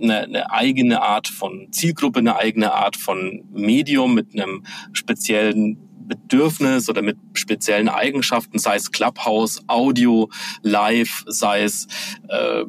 eine, 0.00 0.22
eine 0.22 0.50
eigene 0.50 1.02
Art 1.02 1.28
von 1.28 1.68
Zielgruppe, 1.70 2.18
eine 2.18 2.36
eigene 2.36 2.72
Art 2.74 2.96
von 2.96 3.44
Medium 3.52 4.14
mit 4.14 4.34
einem 4.34 4.64
speziellen 4.92 5.78
Bedürfnis 6.06 6.88
oder 6.88 7.02
mit 7.02 7.16
speziellen 7.34 7.88
Eigenschaften, 7.88 8.58
sei 8.58 8.76
es 8.76 8.92
Clubhouse, 8.92 9.62
Audio, 9.66 10.30
Live, 10.62 11.24
sei 11.26 11.62
es 11.62 11.86
äh, 12.28 12.64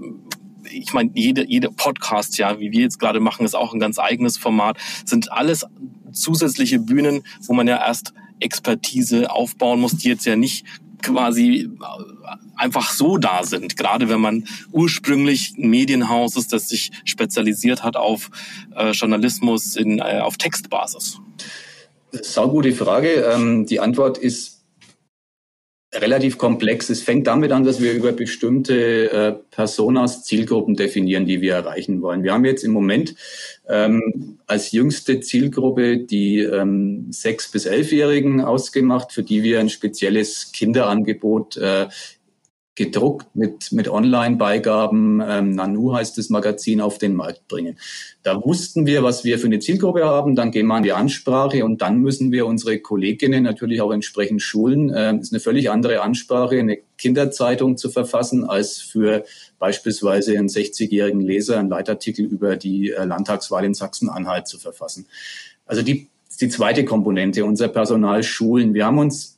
ich 0.72 0.94
meine, 0.94 1.12
jede, 1.14 1.48
jede 1.48 1.70
Podcast, 1.70 2.38
ja, 2.38 2.60
wie 2.60 2.72
wir 2.72 2.82
jetzt 2.82 3.00
gerade 3.00 3.20
machen, 3.20 3.46
ist 3.46 3.56
auch 3.56 3.74
ein 3.74 3.80
ganz 3.80 4.00
eigenes 4.00 4.38
Format, 4.38 4.78
sind 5.06 5.32
alles 5.32 5.66
zusätzliche 6.12 6.80
Bühnen, 6.80 7.24
wo 7.42 7.54
man 7.54 7.68
ja 7.68 7.78
erst 7.78 8.14
Expertise 8.40 9.32
aufbauen 9.32 9.80
muss, 9.80 9.98
die 9.98 10.10
jetzt 10.10 10.26
ja 10.26 10.36
nicht 10.36 10.66
quasi 11.02 11.70
einfach 12.56 12.90
so 12.90 13.18
da 13.18 13.44
sind. 13.44 13.78
Gerade 13.78 14.10
wenn 14.10 14.22
man 14.22 14.46
ursprünglich 14.72 15.54
ein 15.58 15.70
Medienhaus 15.70 16.36
ist, 16.36 16.52
das 16.52 16.70
sich 16.70 16.92
spezialisiert 17.04 17.84
hat 17.84 17.96
auf 17.96 18.30
äh, 18.76 18.92
Journalismus 18.92 19.76
in, 19.76 20.00
äh, 20.00 20.20
auf 20.22 20.38
Textbasis. 20.38 21.20
Saugute 22.24 22.72
Frage. 22.72 23.26
Ähm, 23.32 23.66
die 23.66 23.80
Antwort 23.80 24.18
ist 24.18 24.56
relativ 25.94 26.38
komplex. 26.38 26.90
Es 26.90 27.02
fängt 27.02 27.28
damit 27.28 27.52
an, 27.52 27.64
dass 27.64 27.82
wir 27.82 27.94
über 27.94 28.12
bestimmte 28.12 29.12
äh, 29.12 29.34
Personas 29.52 30.24
Zielgruppen 30.24 30.76
definieren, 30.76 31.26
die 31.26 31.42
wir 31.42 31.54
erreichen 31.54 32.02
wollen. 32.02 32.24
Wir 32.24 32.34
haben 32.34 32.46
jetzt 32.46 32.64
im 32.64 32.72
Moment 32.72 33.16
ähm, 33.68 34.40
als 34.46 34.72
jüngste 34.72 35.20
Zielgruppe 35.22 35.98
die 35.98 36.40
ähm, 36.40 37.08
sechs 37.12 37.50
bis 37.52 37.66
elfjährigen 37.66 38.42
ausgemacht, 38.42 39.12
für 39.12 39.24
die 39.24 39.44
wir 39.44 39.60
ein 39.60 39.70
spezielles 39.70 40.52
Kinderangebot 40.52 41.58
äh, 41.58 41.88
gedruckt 42.76 43.34
mit, 43.36 43.72
mit 43.72 43.88
Online-Beigaben, 43.88 45.24
ähm, 45.26 45.52
Nanu 45.56 45.94
heißt 45.94 46.18
das 46.18 46.30
Magazin, 46.30 46.82
auf 46.82 46.98
den 46.98 47.16
Markt 47.16 47.48
bringen. 47.48 47.78
Da 48.22 48.44
wussten 48.44 48.86
wir, 48.86 49.02
was 49.02 49.24
wir 49.24 49.40
für 49.40 49.48
eine 49.48 49.60
Zielgruppe 49.60 50.04
haben, 50.04 50.36
dann 50.36 50.52
gehen 50.52 50.68
wir 50.68 50.74
an 50.74 50.84
die 50.84 50.92
Ansprache 50.92 51.64
und 51.64 51.82
dann 51.82 52.00
müssen 52.00 52.34
wir 52.34 52.46
unsere 52.46 52.80
Kolleginnen 52.80 53.44
natürlich 53.44 53.82
auch 53.82 53.92
entsprechend 53.92 54.42
schulen. 54.42 54.92
Ähm, 54.94 55.20
ist 55.20 55.32
eine 55.32 55.40
völlig 55.40 55.70
andere 55.70 56.02
Ansprache, 56.02 56.60
eine 56.60 56.80
Kinderzeitung 56.98 57.78
zu 57.78 57.90
verfassen, 57.90 58.44
als 58.44 58.80
für 58.80 59.24
beispielsweise 59.58 60.38
einen 60.38 60.50
60-jährigen 60.50 61.22
Leser 61.22 61.58
einen 61.58 61.70
Leitartikel 61.70 62.26
über 62.26 62.58
die 62.58 62.92
äh, 62.92 63.06
Landtagswahl 63.06 63.64
in 63.64 63.74
Sachsen-Anhalt 63.74 64.48
zu 64.48 64.60
verfassen. 64.60 65.06
Also 65.66 65.82
die, 65.82 66.10
die 66.42 66.50
zweite 66.50 66.84
Komponente, 66.84 67.46
unser 67.46 67.70
Personal 67.70 68.22
schulen. 68.22 68.74
Wir 68.74 68.86
haben 68.86 69.00
uns 69.00 69.35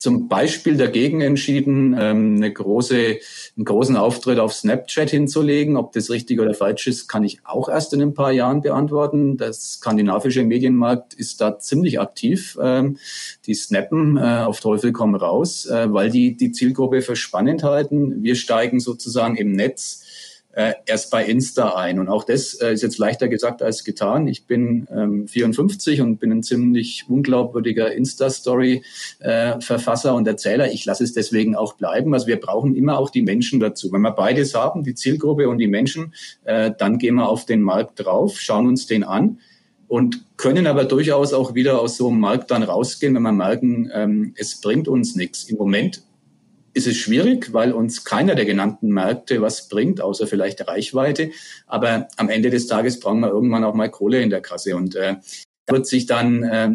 zum 0.00 0.28
Beispiel 0.28 0.78
dagegen 0.78 1.20
entschieden, 1.20 1.94
ähm, 1.98 2.36
eine 2.36 2.50
große, 2.50 3.18
einen 3.56 3.64
großen 3.66 3.98
Auftritt 3.98 4.38
auf 4.38 4.54
Snapchat 4.54 5.10
hinzulegen. 5.10 5.76
Ob 5.76 5.92
das 5.92 6.08
richtig 6.08 6.40
oder 6.40 6.54
falsch 6.54 6.86
ist, 6.86 7.06
kann 7.06 7.22
ich 7.22 7.40
auch 7.44 7.68
erst 7.68 7.92
in 7.92 8.00
ein 8.00 8.14
paar 8.14 8.32
Jahren 8.32 8.62
beantworten. 8.62 9.36
Der 9.36 9.52
skandinavische 9.52 10.42
Medienmarkt 10.42 11.12
ist 11.12 11.42
da 11.42 11.58
ziemlich 11.58 12.00
aktiv. 12.00 12.58
Ähm, 12.62 12.96
die 13.44 13.52
snappen 13.52 14.16
äh, 14.16 14.44
auf 14.46 14.60
Teufel 14.60 14.92
komm 14.92 15.14
raus, 15.14 15.66
äh, 15.66 15.92
weil 15.92 16.08
die 16.08 16.34
die 16.34 16.50
Zielgruppe 16.50 17.02
für 17.02 17.14
spannend 17.14 17.62
halten. 17.62 18.22
Wir 18.22 18.36
steigen 18.36 18.80
sozusagen 18.80 19.36
im 19.36 19.52
Netz 19.52 20.02
äh, 20.52 20.74
erst 20.86 21.10
bei 21.10 21.24
Insta 21.24 21.74
ein. 21.76 21.98
Und 21.98 22.08
auch 22.08 22.24
das 22.24 22.54
äh, 22.54 22.72
ist 22.72 22.82
jetzt 22.82 22.98
leichter 22.98 23.28
gesagt 23.28 23.62
als 23.62 23.84
getan. 23.84 24.26
Ich 24.26 24.46
bin 24.46 24.88
ähm, 24.90 25.28
54 25.28 26.00
und 26.00 26.18
bin 26.18 26.32
ein 26.32 26.42
ziemlich 26.42 27.04
unglaubwürdiger 27.08 27.92
Insta-Story-Verfasser 27.92 30.10
äh, 30.10 30.14
und 30.14 30.26
Erzähler. 30.26 30.72
Ich 30.72 30.84
lasse 30.84 31.04
es 31.04 31.12
deswegen 31.12 31.54
auch 31.54 31.74
bleiben. 31.74 32.12
Also 32.14 32.26
wir 32.26 32.40
brauchen 32.40 32.74
immer 32.74 32.98
auch 32.98 33.10
die 33.10 33.22
Menschen 33.22 33.60
dazu. 33.60 33.92
Wenn 33.92 34.02
wir 34.02 34.10
beides 34.10 34.54
haben, 34.54 34.82
die 34.82 34.94
Zielgruppe 34.94 35.48
und 35.48 35.58
die 35.58 35.68
Menschen, 35.68 36.14
äh, 36.44 36.72
dann 36.76 36.98
gehen 36.98 37.14
wir 37.14 37.28
auf 37.28 37.46
den 37.46 37.62
Markt 37.62 38.04
drauf, 38.04 38.40
schauen 38.40 38.66
uns 38.66 38.86
den 38.86 39.04
an 39.04 39.38
und 39.86 40.24
können 40.36 40.66
aber 40.66 40.84
durchaus 40.84 41.32
auch 41.32 41.54
wieder 41.54 41.80
aus 41.80 41.96
so 41.96 42.08
einem 42.08 42.20
Markt 42.20 42.50
dann 42.50 42.62
rausgehen, 42.62 43.14
wenn 43.14 43.22
wir 43.22 43.32
merken, 43.32 43.90
ähm, 43.92 44.34
es 44.36 44.60
bringt 44.60 44.86
uns 44.86 45.16
nichts. 45.16 45.44
Im 45.44 45.56
Moment 45.58 46.02
ist 46.72 46.86
es 46.86 46.96
schwierig, 46.96 47.52
weil 47.52 47.72
uns 47.72 48.04
keiner 48.04 48.34
der 48.34 48.44
genannten 48.44 48.88
Märkte 48.88 49.42
was 49.42 49.68
bringt, 49.68 50.00
außer 50.00 50.26
vielleicht 50.26 50.66
Reichweite. 50.66 51.30
Aber 51.66 52.08
am 52.16 52.28
Ende 52.28 52.50
des 52.50 52.66
Tages 52.66 53.00
brauchen 53.00 53.20
wir 53.20 53.28
irgendwann 53.28 53.64
auch 53.64 53.74
mal 53.74 53.90
Kohle 53.90 54.20
in 54.20 54.30
der 54.30 54.40
Kasse. 54.40 54.76
Und 54.76 54.94
äh, 54.94 55.16
wird 55.68 55.86
sich 55.86 56.06
dann 56.06 56.42
äh, 56.42 56.70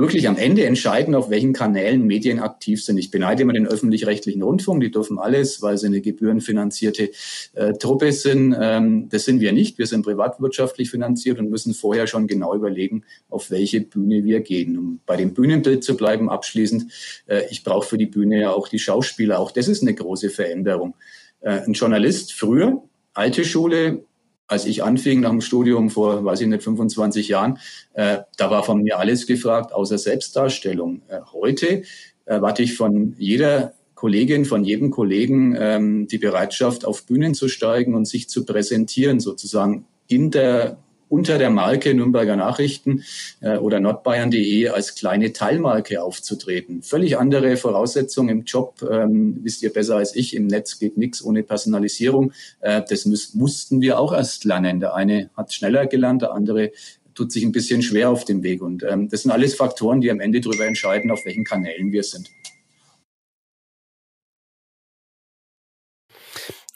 wirklich 0.00 0.26
am 0.28 0.36
Ende 0.36 0.64
entscheiden, 0.64 1.14
auf 1.14 1.30
welchen 1.30 1.52
Kanälen 1.52 2.06
Medien 2.06 2.40
aktiv 2.40 2.82
sind. 2.82 2.98
Ich 2.98 3.10
beneide 3.10 3.42
immer 3.42 3.52
den 3.52 3.66
öffentlich-rechtlichen 3.66 4.42
Rundfunk, 4.42 4.82
die 4.82 4.90
dürfen 4.90 5.18
alles, 5.18 5.62
weil 5.62 5.78
sie 5.78 5.86
eine 5.86 6.00
gebührenfinanzierte 6.00 7.10
äh, 7.54 7.74
Truppe 7.74 8.12
sind. 8.12 8.56
Ähm, 8.58 9.08
das 9.10 9.24
sind 9.24 9.40
wir 9.40 9.52
nicht. 9.52 9.78
Wir 9.78 9.86
sind 9.86 10.02
privatwirtschaftlich 10.02 10.90
finanziert 10.90 11.38
und 11.38 11.50
müssen 11.50 11.74
vorher 11.74 12.06
schon 12.06 12.26
genau 12.26 12.54
überlegen, 12.54 13.04
auf 13.28 13.50
welche 13.50 13.80
Bühne 13.80 14.24
wir 14.24 14.40
gehen. 14.40 14.78
Um 14.78 15.00
bei 15.06 15.16
dem 15.16 15.34
Bühnenbild 15.34 15.84
zu 15.84 15.96
bleiben, 15.96 16.30
abschließend, 16.30 16.90
äh, 17.26 17.42
ich 17.50 17.62
brauche 17.62 17.86
für 17.86 17.98
die 17.98 18.06
Bühne 18.06 18.40
ja 18.40 18.52
auch 18.52 18.68
die 18.68 18.78
Schauspieler. 18.78 19.38
Auch 19.38 19.50
das 19.50 19.68
ist 19.68 19.82
eine 19.82 19.94
große 19.94 20.30
Veränderung. 20.30 20.94
Äh, 21.40 21.60
ein 21.66 21.74
Journalist 21.74 22.32
früher, 22.32 22.82
alte 23.12 23.44
Schule, 23.44 24.04
als 24.50 24.66
ich 24.66 24.82
anfing 24.82 25.20
nach 25.20 25.30
dem 25.30 25.40
Studium 25.40 25.90
vor, 25.90 26.24
weiß 26.24 26.40
ich 26.40 26.48
nicht, 26.48 26.64
25 26.64 27.28
Jahren, 27.28 27.58
äh, 27.94 28.18
da 28.36 28.50
war 28.50 28.64
von 28.64 28.82
mir 28.82 28.98
alles 28.98 29.28
gefragt, 29.28 29.72
außer 29.72 29.96
Selbstdarstellung. 29.96 31.02
Äh, 31.08 31.20
heute 31.32 31.84
erwarte 32.24 32.64
ich 32.64 32.74
von 32.76 33.14
jeder 33.16 33.74
Kollegin, 33.94 34.44
von 34.44 34.64
jedem 34.64 34.90
Kollegen 34.90 35.56
ähm, 35.56 36.08
die 36.08 36.18
Bereitschaft, 36.18 36.84
auf 36.84 37.06
Bühnen 37.06 37.34
zu 37.34 37.46
steigen 37.48 37.94
und 37.94 38.06
sich 38.06 38.28
zu 38.28 38.44
präsentieren, 38.44 39.20
sozusagen 39.20 39.86
in 40.08 40.32
der 40.32 40.78
unter 41.10 41.38
der 41.38 41.50
Marke 41.50 41.92
Nürnberger 41.92 42.36
Nachrichten 42.36 43.04
äh, 43.40 43.56
oder 43.58 43.80
nordbayern.de 43.80 44.68
als 44.68 44.94
kleine 44.94 45.32
Teilmarke 45.32 46.02
aufzutreten. 46.02 46.82
Völlig 46.82 47.18
andere 47.18 47.56
Voraussetzungen 47.56 48.28
im 48.30 48.44
Job, 48.44 48.76
ähm, 48.88 49.40
wisst 49.42 49.62
ihr 49.62 49.72
besser 49.72 49.96
als 49.96 50.14
ich. 50.14 50.34
Im 50.34 50.46
Netz 50.46 50.78
geht 50.78 50.96
nichts 50.96 51.22
ohne 51.22 51.42
Personalisierung. 51.42 52.32
Äh, 52.60 52.82
das 52.88 53.04
mussten 53.34 53.80
wir 53.80 53.98
auch 53.98 54.12
erst 54.12 54.44
lernen. 54.44 54.80
Der 54.80 54.94
eine 54.94 55.30
hat 55.36 55.52
schneller 55.52 55.86
gelernt, 55.86 56.22
der 56.22 56.32
andere 56.32 56.70
tut 57.14 57.32
sich 57.32 57.44
ein 57.44 57.52
bisschen 57.52 57.82
schwer 57.82 58.08
auf 58.08 58.24
dem 58.24 58.42
Weg. 58.44 58.62
Und 58.62 58.84
ähm, 58.84 59.08
das 59.08 59.22
sind 59.22 59.32
alles 59.32 59.54
Faktoren, 59.54 60.00
die 60.00 60.10
am 60.10 60.20
Ende 60.20 60.40
darüber 60.40 60.64
entscheiden, 60.64 61.10
auf 61.10 61.24
welchen 61.24 61.44
Kanälen 61.44 61.90
wir 61.90 62.04
sind. 62.04 62.30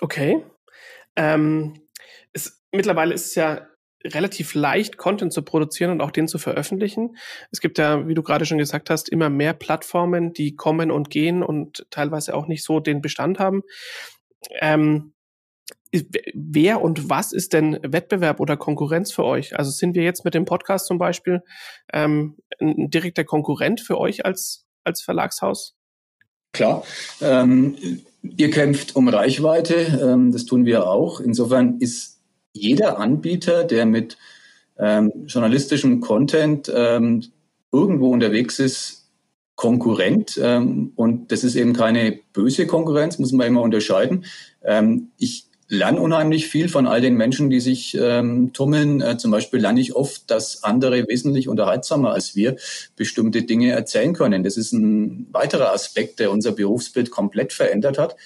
Okay. 0.00 0.42
Ähm, 1.16 1.80
es, 2.32 2.60
mittlerweile 2.72 3.14
ist 3.14 3.26
es 3.26 3.34
ja 3.36 3.68
relativ 4.06 4.54
leicht, 4.54 4.96
Content 4.96 5.32
zu 5.32 5.42
produzieren 5.42 5.90
und 5.90 6.00
auch 6.00 6.10
den 6.10 6.28
zu 6.28 6.38
veröffentlichen. 6.38 7.16
Es 7.50 7.60
gibt 7.60 7.78
ja, 7.78 8.06
wie 8.06 8.14
du 8.14 8.22
gerade 8.22 8.44
schon 8.44 8.58
gesagt 8.58 8.90
hast, 8.90 9.08
immer 9.08 9.30
mehr 9.30 9.54
Plattformen, 9.54 10.32
die 10.32 10.56
kommen 10.56 10.90
und 10.90 11.10
gehen 11.10 11.42
und 11.42 11.86
teilweise 11.90 12.34
auch 12.34 12.46
nicht 12.46 12.64
so 12.64 12.80
den 12.80 13.00
Bestand 13.00 13.38
haben. 13.38 13.62
Ähm, 14.60 15.14
wer 16.34 16.82
und 16.82 17.08
was 17.08 17.32
ist 17.32 17.52
denn 17.52 17.78
Wettbewerb 17.82 18.40
oder 18.40 18.56
Konkurrenz 18.56 19.12
für 19.12 19.24
euch? 19.24 19.56
Also 19.56 19.70
sind 19.70 19.94
wir 19.94 20.02
jetzt 20.02 20.24
mit 20.24 20.34
dem 20.34 20.44
Podcast 20.44 20.86
zum 20.86 20.98
Beispiel 20.98 21.42
ähm, 21.92 22.36
ein 22.60 22.90
direkter 22.90 23.24
Konkurrent 23.24 23.80
für 23.80 23.98
euch 23.98 24.24
als, 24.24 24.66
als 24.82 25.02
Verlagshaus? 25.02 25.76
Klar. 26.52 26.84
Ähm, 27.20 27.76
ihr 28.22 28.50
kämpft 28.50 28.96
um 28.96 29.08
Reichweite, 29.08 30.00
ähm, 30.02 30.32
das 30.32 30.44
tun 30.44 30.66
wir 30.66 30.88
auch. 30.88 31.20
Insofern 31.20 31.78
ist 31.78 32.13
jeder 32.54 32.98
Anbieter, 32.98 33.64
der 33.64 33.84
mit 33.84 34.16
ähm, 34.78 35.12
journalistischem 35.26 36.00
Content 36.00 36.72
ähm, 36.74 37.24
irgendwo 37.70 38.10
unterwegs 38.10 38.58
ist, 38.58 39.04
Konkurrent. 39.56 40.40
Ähm, 40.42 40.92
und 40.96 41.30
das 41.30 41.44
ist 41.44 41.54
eben 41.54 41.74
keine 41.74 42.18
böse 42.32 42.66
Konkurrenz, 42.66 43.18
muss 43.18 43.32
man 43.32 43.46
immer 43.46 43.62
unterscheiden. 43.62 44.24
Ähm, 44.64 45.10
ich 45.18 45.46
lerne 45.68 46.00
unheimlich 46.00 46.48
viel 46.48 46.68
von 46.68 46.86
all 46.86 47.00
den 47.00 47.16
Menschen, 47.16 47.50
die 47.50 47.60
sich 47.60 47.96
ähm, 48.00 48.52
tummeln. 48.52 49.00
Äh, 49.00 49.16
zum 49.16 49.30
Beispiel 49.30 49.60
lerne 49.60 49.80
ich 49.80 49.94
oft, 49.94 50.30
dass 50.30 50.64
andere 50.64 51.06
wesentlich 51.08 51.48
unterhaltsamer 51.48 52.12
als 52.12 52.34
wir 52.34 52.56
bestimmte 52.96 53.42
Dinge 53.42 53.70
erzählen 53.70 54.12
können. 54.12 54.44
Das 54.44 54.56
ist 54.56 54.72
ein 54.72 55.28
weiterer 55.32 55.72
Aspekt, 55.72 56.18
der 56.18 56.30
unser 56.30 56.52
Berufsbild 56.52 57.10
komplett 57.10 57.52
verändert 57.52 57.98
hat. 57.98 58.16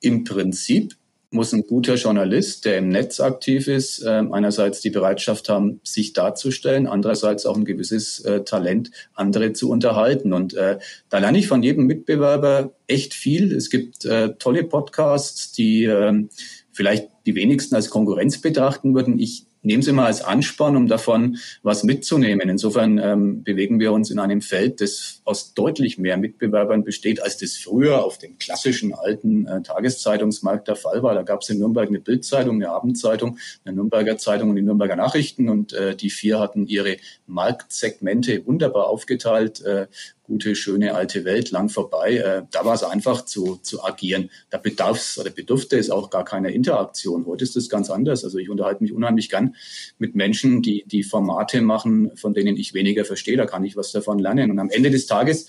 Im 0.00 0.24
Prinzip 0.24 0.96
muss 1.32 1.52
ein 1.52 1.66
guter 1.66 1.94
Journalist, 1.94 2.64
der 2.64 2.78
im 2.78 2.88
Netz 2.88 3.20
aktiv 3.20 3.68
ist, 3.68 4.02
äh, 4.02 4.22
einerseits 4.30 4.80
die 4.80 4.90
Bereitschaft 4.90 5.48
haben, 5.48 5.80
sich 5.84 6.12
darzustellen, 6.12 6.86
andererseits 6.86 7.46
auch 7.46 7.56
ein 7.56 7.64
gewisses 7.64 8.20
äh, 8.20 8.44
Talent, 8.44 8.90
andere 9.14 9.52
zu 9.52 9.70
unterhalten. 9.70 10.32
Und 10.32 10.54
äh, 10.54 10.78
da 11.08 11.18
lerne 11.18 11.38
ich 11.38 11.48
von 11.48 11.62
jedem 11.62 11.86
Mitbewerber 11.86 12.72
echt 12.86 13.14
viel. 13.14 13.54
Es 13.54 13.70
gibt 13.70 14.04
äh, 14.04 14.34
tolle 14.38 14.64
Podcasts, 14.64 15.52
die 15.52 15.84
äh, 15.84 16.24
vielleicht 16.72 17.08
die 17.26 17.34
wenigsten 17.34 17.74
als 17.74 17.90
Konkurrenz 17.90 18.40
betrachten 18.40 18.94
würden. 18.94 19.18
Ich 19.18 19.46
nehme 19.62 19.82
sie 19.82 19.92
mal 19.92 20.06
als 20.06 20.22
Ansporn, 20.22 20.76
um 20.76 20.88
davon 20.88 21.38
was 21.62 21.84
mitzunehmen. 21.84 22.48
Insofern 22.48 22.98
ähm, 22.98 23.42
bewegen 23.42 23.80
wir 23.80 23.92
uns 23.92 24.10
in 24.10 24.18
einem 24.18 24.42
Feld, 24.42 24.80
das 24.80 25.22
aus 25.24 25.54
deutlich 25.54 25.98
mehr 25.98 26.16
Mitbewerbern 26.16 26.84
besteht, 26.84 27.22
als 27.22 27.38
das 27.38 27.56
früher 27.56 28.04
auf 28.04 28.18
dem 28.18 28.38
klassischen 28.38 28.92
alten 28.92 29.46
äh, 29.46 29.62
Tageszeitungsmarkt 29.62 30.68
der 30.68 30.76
Fall 30.76 31.02
war. 31.02 31.14
Da 31.14 31.22
gab 31.22 31.42
es 31.42 31.50
in 31.50 31.58
Nürnberg 31.58 31.88
eine 31.88 32.00
Bildzeitung, 32.00 32.56
eine 32.56 32.70
Abendzeitung, 32.70 33.38
eine 33.64 33.76
Nürnberger 33.76 34.18
Zeitung 34.18 34.50
und 34.50 34.56
die 34.56 34.62
Nürnberger 34.62 34.96
Nachrichten 34.96 35.48
und 35.48 35.72
äh, 35.72 35.94
die 35.96 36.10
vier 36.10 36.40
hatten 36.40 36.66
ihre 36.66 36.96
Marktsegmente 37.26 38.44
wunderbar 38.46 38.88
aufgeteilt. 38.88 39.62
Äh, 39.62 39.86
gute, 40.32 40.56
schöne 40.56 40.94
alte 40.94 41.26
Welt 41.26 41.50
lang 41.50 41.68
vorbei. 41.68 42.16
Äh, 42.16 42.42
da 42.50 42.64
war 42.64 42.74
es 42.74 42.82
einfach 42.82 43.26
zu, 43.26 43.56
zu 43.62 43.84
agieren. 43.84 44.30
Da 44.48 44.56
bedarf 44.56 45.18
oder 45.20 45.28
bedurfte 45.28 45.76
es 45.76 45.90
auch 45.90 46.08
gar 46.08 46.24
keiner 46.24 46.48
Interaktion. 46.48 47.26
Heute 47.26 47.44
ist 47.44 47.54
das 47.54 47.68
ganz 47.68 47.90
anders. 47.90 48.24
Also 48.24 48.38
ich 48.38 48.48
unterhalte 48.48 48.82
mich 48.82 48.94
unheimlich 48.94 49.28
gern 49.28 49.54
mit 49.98 50.14
Menschen, 50.14 50.62
die, 50.62 50.84
die 50.86 51.02
Formate 51.02 51.60
machen, 51.60 52.12
von 52.16 52.32
denen 52.32 52.56
ich 52.56 52.72
weniger 52.72 53.04
verstehe. 53.04 53.36
Da 53.36 53.44
kann 53.44 53.62
ich 53.62 53.76
was 53.76 53.92
davon 53.92 54.18
lernen. 54.18 54.50
Und 54.50 54.58
am 54.58 54.70
Ende 54.70 54.90
des 54.90 55.04
Tages 55.04 55.48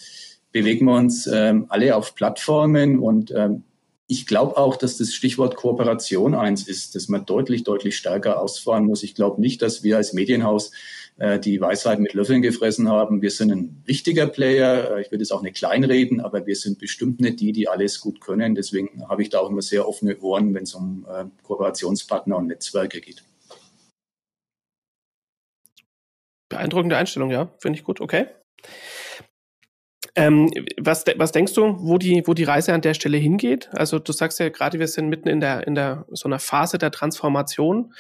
bewegen 0.52 0.86
wir 0.86 0.96
uns 0.96 1.28
ähm, 1.28 1.68
alle 1.70 1.96
auf 1.96 2.14
Plattformen 2.14 3.00
und 3.00 3.32
ähm, 3.32 3.64
ich 4.08 4.28
glaube 4.28 4.58
auch, 4.58 4.76
dass 4.76 4.98
das 4.98 5.14
Stichwort 5.14 5.56
Kooperation 5.56 6.36
eins 6.36 6.68
ist, 6.68 6.94
dass 6.94 7.08
man 7.08 7.26
deutlich, 7.26 7.64
deutlich 7.64 7.96
stärker 7.96 8.40
ausfahren 8.40 8.86
muss. 8.86 9.02
Ich 9.02 9.16
glaube 9.16 9.40
nicht, 9.40 9.62
dass 9.62 9.82
wir 9.82 9.98
als 9.98 10.14
Medienhaus 10.14 10.72
die 11.18 11.62
Weisheit 11.62 12.00
mit 12.00 12.14
Löffeln 12.14 12.42
gefressen 12.42 12.90
haben. 12.90 13.22
Wir 13.22 13.30
sind 13.30 13.52
ein 13.52 13.84
wichtiger 13.86 14.28
Player. 14.28 14.98
Äh, 14.98 15.02
ich 15.02 15.12
würde 15.12 15.22
es 15.22 15.32
auch 15.32 15.44
nicht 15.44 15.56
kleinreden, 15.56 16.20
aber 16.20 16.46
wir 16.48 16.56
sind 16.56 16.80
bestimmt 16.80 17.22
nicht 17.22 17.40
die, 17.40 17.52
die 17.52 17.68
alles 17.68 18.00
gut 18.00 18.20
können. 18.20 18.56
Deswegen 18.56 19.08
habe 19.08 19.22
ich 19.22 19.30
da 19.30 19.40
auch 19.40 19.50
immer 19.50 19.62
sehr 19.62 19.88
offene 19.88 20.20
Ohren, 20.20 20.54
wenn 20.54 20.64
es 20.64 20.74
um 20.74 21.06
äh, 21.08 21.26
Kooperationspartner 21.44 22.38
und 22.38 22.48
Netzwerke 22.48 23.00
geht. 23.00 23.24
Beeindruckende 26.50 26.98
Einstellung, 26.98 27.32
ja. 27.32 27.52
Finde 27.60 27.78
ich 27.78 27.86
gut. 27.86 28.02
Okay. 28.02 28.28
Ähm, 30.16 30.52
was, 30.80 31.06
was 31.18 31.32
denkst 31.32 31.54
du, 31.54 31.76
wo 31.80 31.98
die, 31.98 32.24
wo 32.26 32.34
die 32.34 32.44
Reise 32.44 32.74
an 32.74 32.82
der 32.82 32.94
Stelle 32.94 33.18
hingeht? 33.18 33.70
Also 33.74 33.98
du 33.98 34.12
sagst 34.12 34.40
ja 34.40 34.50
gerade, 34.50 34.80
wir 34.80 34.88
sind 34.88 35.10
mitten 35.10 35.28
in 35.28 35.40
der, 35.40 35.66
in 35.66 35.74
der 35.74 36.06
so 36.12 36.28
einer 36.28 36.40
Phase 36.40 36.78
der 36.78 36.92
Transformation. 36.92 37.94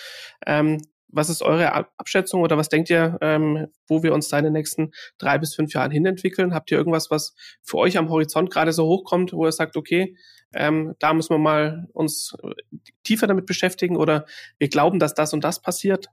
Ähm, 0.45 0.79
was 1.13 1.29
ist 1.29 1.41
eure 1.41 1.73
Abschätzung 1.97 2.41
oder 2.41 2.57
was 2.57 2.69
denkt 2.69 2.89
ihr, 2.89 3.17
ähm, 3.21 3.67
wo 3.87 4.03
wir 4.03 4.13
uns 4.13 4.27
da 4.29 4.39
in 4.39 4.45
den 4.45 4.53
nächsten 4.53 4.91
drei 5.17 5.37
bis 5.37 5.55
fünf 5.55 5.73
Jahren 5.73 5.91
hinentwickeln? 5.91 6.53
Habt 6.53 6.71
ihr 6.71 6.77
irgendwas, 6.77 7.11
was 7.11 7.35
für 7.61 7.77
euch 7.77 7.97
am 7.97 8.09
Horizont 8.09 8.51
gerade 8.51 8.73
so 8.73 8.85
hochkommt, 8.85 9.33
wo 9.33 9.45
ihr 9.45 9.51
sagt, 9.51 9.77
okay, 9.77 10.17
ähm, 10.53 10.95
da 10.99 11.13
müssen 11.13 11.33
wir 11.33 11.39
mal 11.39 11.87
uns 11.93 12.35
tiefer 13.03 13.27
damit 13.27 13.45
beschäftigen 13.45 13.95
oder 13.95 14.25
wir 14.57 14.69
glauben, 14.69 14.99
dass 14.99 15.13
das 15.13 15.33
und 15.33 15.43
das 15.43 15.61
passiert? 15.61 16.07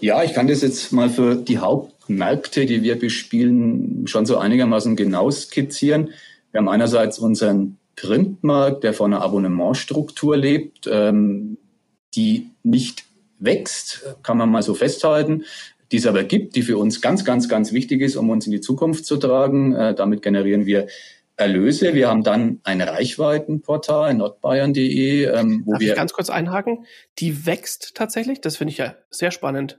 Ja, 0.00 0.22
ich 0.22 0.34
kann 0.34 0.46
das 0.46 0.62
jetzt 0.62 0.92
mal 0.92 1.08
für 1.08 1.36
die 1.36 1.58
Hauptmärkte, 1.58 2.66
die 2.66 2.82
wir 2.82 2.98
bespielen, 2.98 4.06
schon 4.06 4.26
so 4.26 4.36
einigermaßen 4.36 4.94
genau 4.94 5.30
skizzieren. 5.30 6.10
Wir 6.52 6.58
haben 6.58 6.68
einerseits 6.68 7.18
unseren 7.18 7.78
Printmarkt, 7.96 8.84
der 8.84 8.92
von 8.92 9.12
einer 9.12 9.22
Abonnementstruktur 9.22 10.36
lebt, 10.36 10.86
ähm, 10.90 11.56
die 12.14 12.50
nicht 12.62 13.05
wächst, 13.38 14.16
kann 14.22 14.36
man 14.36 14.50
mal 14.50 14.62
so 14.62 14.74
festhalten, 14.74 15.44
die 15.92 15.98
es 15.98 16.06
aber 16.06 16.24
gibt, 16.24 16.56
die 16.56 16.62
für 16.62 16.78
uns 16.78 17.00
ganz, 17.00 17.24
ganz, 17.24 17.48
ganz 17.48 17.72
wichtig 17.72 18.00
ist, 18.00 18.16
um 18.16 18.30
uns 18.30 18.46
in 18.46 18.52
die 18.52 18.60
Zukunft 18.60 19.06
zu 19.06 19.16
tragen. 19.16 19.74
Äh, 19.74 19.94
damit 19.94 20.22
generieren 20.22 20.66
wir 20.66 20.88
Erlöse. 21.36 21.94
Wir 21.94 22.08
haben 22.08 22.24
dann 22.24 22.60
ein 22.64 22.80
Reichweitenportal, 22.80 24.14
nordbayern.de, 24.14 25.24
ähm, 25.24 25.62
wo 25.64 25.72
Darf 25.72 25.80
wir. 25.80 25.90
Ich 25.90 25.96
ganz 25.96 26.12
kurz 26.12 26.30
einhaken. 26.30 26.86
Die 27.18 27.46
wächst 27.46 27.94
tatsächlich. 27.94 28.40
Das 28.40 28.56
finde 28.56 28.72
ich 28.72 28.78
ja 28.78 28.96
sehr 29.10 29.30
spannend. 29.30 29.78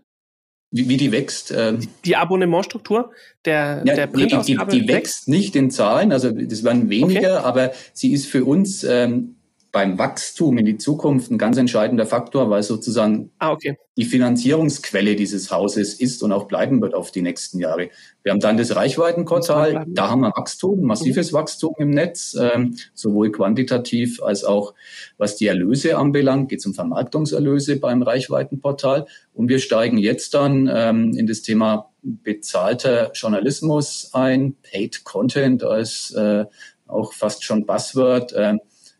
Wie, 0.70 0.90
wie 0.90 0.98
die 0.98 1.12
wächst? 1.12 1.52
Ähm, 1.52 1.88
die 2.06 2.16
Abonnementstruktur 2.16 3.12
der, 3.46 3.84
ja, 3.86 3.96
der 3.96 4.08
die, 4.08 4.28
die, 4.28 4.58
die, 4.70 4.88
wächst 4.88 5.28
nicht 5.30 5.56
in 5.56 5.72
Zahlen, 5.72 6.12
also 6.12 6.30
das 6.30 6.64
waren 6.66 6.90
weniger, 6.90 7.40
okay. 7.40 7.48
aber 7.48 7.72
sie 7.94 8.12
ist 8.12 8.28
für 8.28 8.44
uns 8.44 8.84
ähm, 8.84 9.37
beim 9.78 10.00
Wachstum 10.00 10.58
in 10.58 10.66
die 10.66 10.80
Zukunft 10.80 11.30
ein 11.30 11.38
ganz 11.38 11.56
entscheidender 11.56 12.08
Faktor, 12.08 12.50
weil 12.50 12.64
sozusagen 12.64 13.30
ah, 13.38 13.52
okay. 13.52 13.78
die 13.96 14.06
Finanzierungsquelle 14.06 15.16
dieses 15.16 15.52
Hauses 15.52 15.94
ist 15.94 16.24
und 16.24 16.32
auch 16.32 16.46
bleiben 16.48 16.82
wird 16.82 16.96
auf 16.96 17.12
die 17.12 17.22
nächsten 17.22 17.60
Jahre. 17.60 17.92
Wir 18.24 18.32
haben 18.32 18.40
dann 18.40 18.58
das 18.58 18.76
Reichweitenportal, 18.76 19.86
da 19.88 20.10
haben 20.10 20.22
wir 20.22 20.32
Wachstum, 20.36 20.82
massives 20.82 21.32
mhm. 21.32 21.36
Wachstum 21.36 21.76
im 21.78 21.92
Netz, 21.92 22.36
ähm, 22.42 22.76
sowohl 22.96 23.32
quantitativ 23.32 24.20
als 24.24 24.44
auch 24.44 24.74
was 25.20 25.36
die 25.36 25.46
Erlöse 25.46 25.96
anbelangt, 25.96 26.50
geht 26.50 26.58
es 26.58 26.66
um 26.66 26.74
Vermarktungserlöse 26.74 27.80
beim 27.80 28.02
Reichweitenportal. 28.02 29.06
Und 29.36 29.48
wir 29.48 29.60
steigen 29.60 30.00
jetzt 30.00 30.34
dann 30.34 30.68
ähm, 30.74 31.14
in 31.16 31.28
das 31.28 31.44
Thema 31.44 31.92
bezahlter 32.02 33.12
Journalismus 33.14 34.10
ein, 34.14 34.56
Paid 34.64 35.04
Content 35.04 35.64
als 35.64 36.10
äh, 36.18 36.46
auch 36.88 37.14
fast 37.14 37.44
schon 37.44 37.68
Buzzword. 37.68 38.34
Äh, 38.34 38.56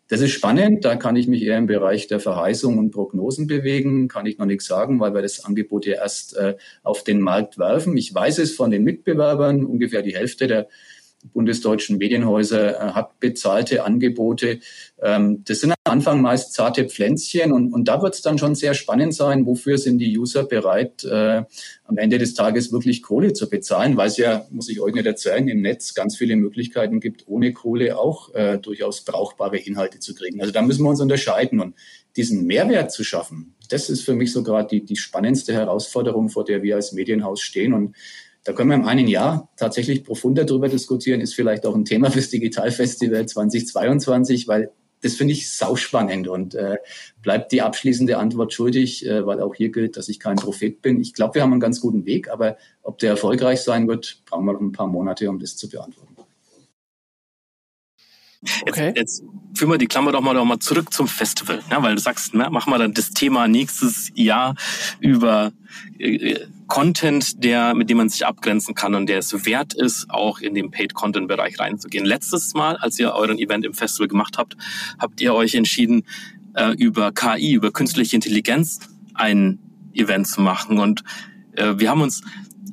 das 0.08 0.22
ist 0.22 0.32
spannend, 0.32 0.84
da 0.86 0.96
kann 0.96 1.16
ich 1.16 1.28
mich 1.28 1.42
eher 1.42 1.58
im 1.58 1.66
Bereich 1.66 2.06
der 2.06 2.18
Verheißung 2.18 2.78
und 2.78 2.90
Prognosen 2.90 3.46
bewegen, 3.46 4.08
kann 4.08 4.24
ich 4.24 4.38
noch 4.38 4.46
nichts 4.46 4.66
sagen, 4.66 5.00
weil 5.00 5.14
wir 5.14 5.20
das 5.20 5.44
Angebot 5.44 5.84
ja 5.84 5.96
erst 5.96 6.36
äh, 6.36 6.56
auf 6.82 7.04
den 7.04 7.20
Markt 7.20 7.58
werfen. 7.58 7.96
Ich 7.96 8.14
weiß 8.14 8.38
es 8.38 8.54
von 8.54 8.70
den 8.70 8.84
Mitbewerbern, 8.84 9.66
ungefähr 9.66 10.00
die 10.00 10.16
Hälfte 10.16 10.46
der 10.46 10.68
bundesdeutschen 11.24 11.98
Medienhäuser 11.98 12.76
äh, 12.76 12.92
hat 12.92 13.20
bezahlte 13.20 13.84
Angebote. 13.84 14.60
Ähm, 15.02 15.42
das 15.44 15.60
sind 15.60 15.72
am 15.72 15.92
Anfang 15.92 16.22
meist 16.22 16.52
zarte 16.52 16.84
Pflänzchen 16.84 17.52
und, 17.52 17.72
und 17.72 17.86
da 17.86 18.02
wird 18.02 18.14
es 18.14 18.22
dann 18.22 18.38
schon 18.38 18.54
sehr 18.54 18.74
spannend 18.74 19.14
sein, 19.14 19.46
wofür 19.46 19.78
sind 19.78 19.98
die 19.98 20.16
User 20.16 20.44
bereit, 20.44 21.04
äh, 21.04 21.42
am 21.84 21.96
Ende 21.96 22.18
des 22.18 22.34
Tages 22.34 22.72
wirklich 22.72 23.02
Kohle 23.02 23.32
zu 23.32 23.48
bezahlen, 23.48 23.96
weil 23.96 24.08
es 24.08 24.16
ja, 24.16 24.46
muss 24.50 24.68
ich 24.68 24.80
euch 24.80 24.94
nicht 24.94 25.06
erzählen, 25.06 25.48
im 25.48 25.60
Netz 25.60 25.94
ganz 25.94 26.16
viele 26.16 26.36
Möglichkeiten 26.36 27.00
gibt, 27.00 27.26
ohne 27.26 27.52
Kohle 27.52 27.98
auch 27.98 28.34
äh, 28.34 28.58
durchaus 28.58 29.04
brauchbare 29.04 29.58
Inhalte 29.58 29.98
zu 29.98 30.14
kriegen. 30.14 30.40
Also 30.40 30.52
da 30.52 30.62
müssen 30.62 30.84
wir 30.84 30.90
uns 30.90 31.00
unterscheiden 31.00 31.60
und 31.60 31.74
diesen 32.16 32.46
Mehrwert 32.46 32.92
zu 32.92 33.04
schaffen, 33.04 33.54
das 33.68 33.90
ist 33.90 34.02
für 34.02 34.14
mich 34.14 34.32
so 34.32 34.42
gerade 34.42 34.68
die, 34.68 34.84
die 34.84 34.96
spannendste 34.96 35.52
Herausforderung, 35.52 36.28
vor 36.28 36.44
der 36.44 36.62
wir 36.62 36.76
als 36.76 36.92
Medienhaus 36.92 37.40
stehen 37.40 37.74
und 37.74 37.94
da 38.44 38.52
können 38.52 38.70
wir 38.70 38.76
im 38.76 38.86
einen 38.86 39.08
Jahr 39.08 39.50
tatsächlich 39.56 40.04
profunder 40.04 40.44
darüber 40.44 40.68
diskutieren, 40.68 41.20
ist 41.20 41.34
vielleicht 41.34 41.66
auch 41.66 41.74
ein 41.74 41.84
Thema 41.84 42.10
fürs 42.10 42.30
Digitalfestival 42.30 43.26
2022, 43.26 44.48
weil 44.48 44.70
das 45.02 45.14
finde 45.14 45.32
ich 45.32 45.50
sauspannend 45.50 46.28
und 46.28 46.54
äh, 46.54 46.76
bleibt 47.22 47.52
die 47.52 47.62
abschließende 47.62 48.18
Antwort 48.18 48.52
schuldig, 48.52 49.06
äh, 49.06 49.24
weil 49.26 49.40
auch 49.40 49.54
hier 49.54 49.70
gilt, 49.70 49.96
dass 49.96 50.08
ich 50.08 50.18
kein 50.18 50.36
Prophet 50.36 50.82
bin. 50.82 51.00
Ich 51.00 51.14
glaube, 51.14 51.36
wir 51.36 51.42
haben 51.42 51.52
einen 51.52 51.60
ganz 51.60 51.80
guten 51.80 52.04
Weg, 52.04 52.30
aber 52.30 52.56
ob 52.82 52.98
der 52.98 53.10
erfolgreich 53.10 53.60
sein 53.60 53.86
wird, 53.86 54.22
brauchen 54.26 54.46
wir 54.46 54.54
noch 54.54 54.60
ein 54.60 54.72
paar 54.72 54.88
Monate, 54.88 55.28
um 55.28 55.38
das 55.38 55.56
zu 55.56 55.68
beantworten. 55.68 56.17
Okay. 58.62 58.92
Jetzt, 58.94 58.96
jetzt 58.96 59.22
führen 59.54 59.70
wir 59.70 59.78
die 59.78 59.86
Klammer 59.86 60.12
doch 60.12 60.20
mal, 60.20 60.34
doch 60.34 60.44
mal 60.44 60.60
zurück 60.60 60.92
zum 60.92 61.08
Festival, 61.08 61.60
ne? 61.70 61.76
weil 61.80 61.94
du 61.96 62.00
sagst, 62.00 62.34
ne, 62.34 62.48
machen 62.50 62.72
wir 62.72 62.78
dann 62.78 62.94
das 62.94 63.10
Thema 63.10 63.48
nächstes 63.48 64.10
Jahr 64.14 64.54
über 65.00 65.52
äh, 65.98 66.36
Content, 66.68 67.42
der, 67.42 67.74
mit 67.74 67.90
dem 67.90 67.96
man 67.96 68.08
sich 68.08 68.26
abgrenzen 68.26 68.74
kann 68.74 68.94
und 68.94 69.06
der 69.06 69.18
es 69.18 69.46
wert 69.46 69.74
ist, 69.74 70.10
auch 70.10 70.38
in 70.38 70.54
den 70.54 70.70
Paid-Content-Bereich 70.70 71.58
reinzugehen. 71.58 72.04
Letztes 72.04 72.54
Mal, 72.54 72.76
als 72.76 72.98
ihr 72.98 73.12
euren 73.12 73.38
Event 73.38 73.64
im 73.64 73.74
Festival 73.74 74.06
gemacht 74.06 74.38
habt, 74.38 74.56
habt 74.98 75.20
ihr 75.20 75.34
euch 75.34 75.54
entschieden, 75.54 76.04
äh, 76.54 76.74
über 76.74 77.12
KI, 77.12 77.54
über 77.54 77.72
künstliche 77.72 78.14
Intelligenz 78.14 78.80
ein 79.14 79.58
Event 79.94 80.28
zu 80.28 80.40
machen. 80.40 80.78
Und 80.78 81.02
äh, 81.52 81.74
wir 81.78 81.90
haben 81.90 82.02
uns 82.02 82.22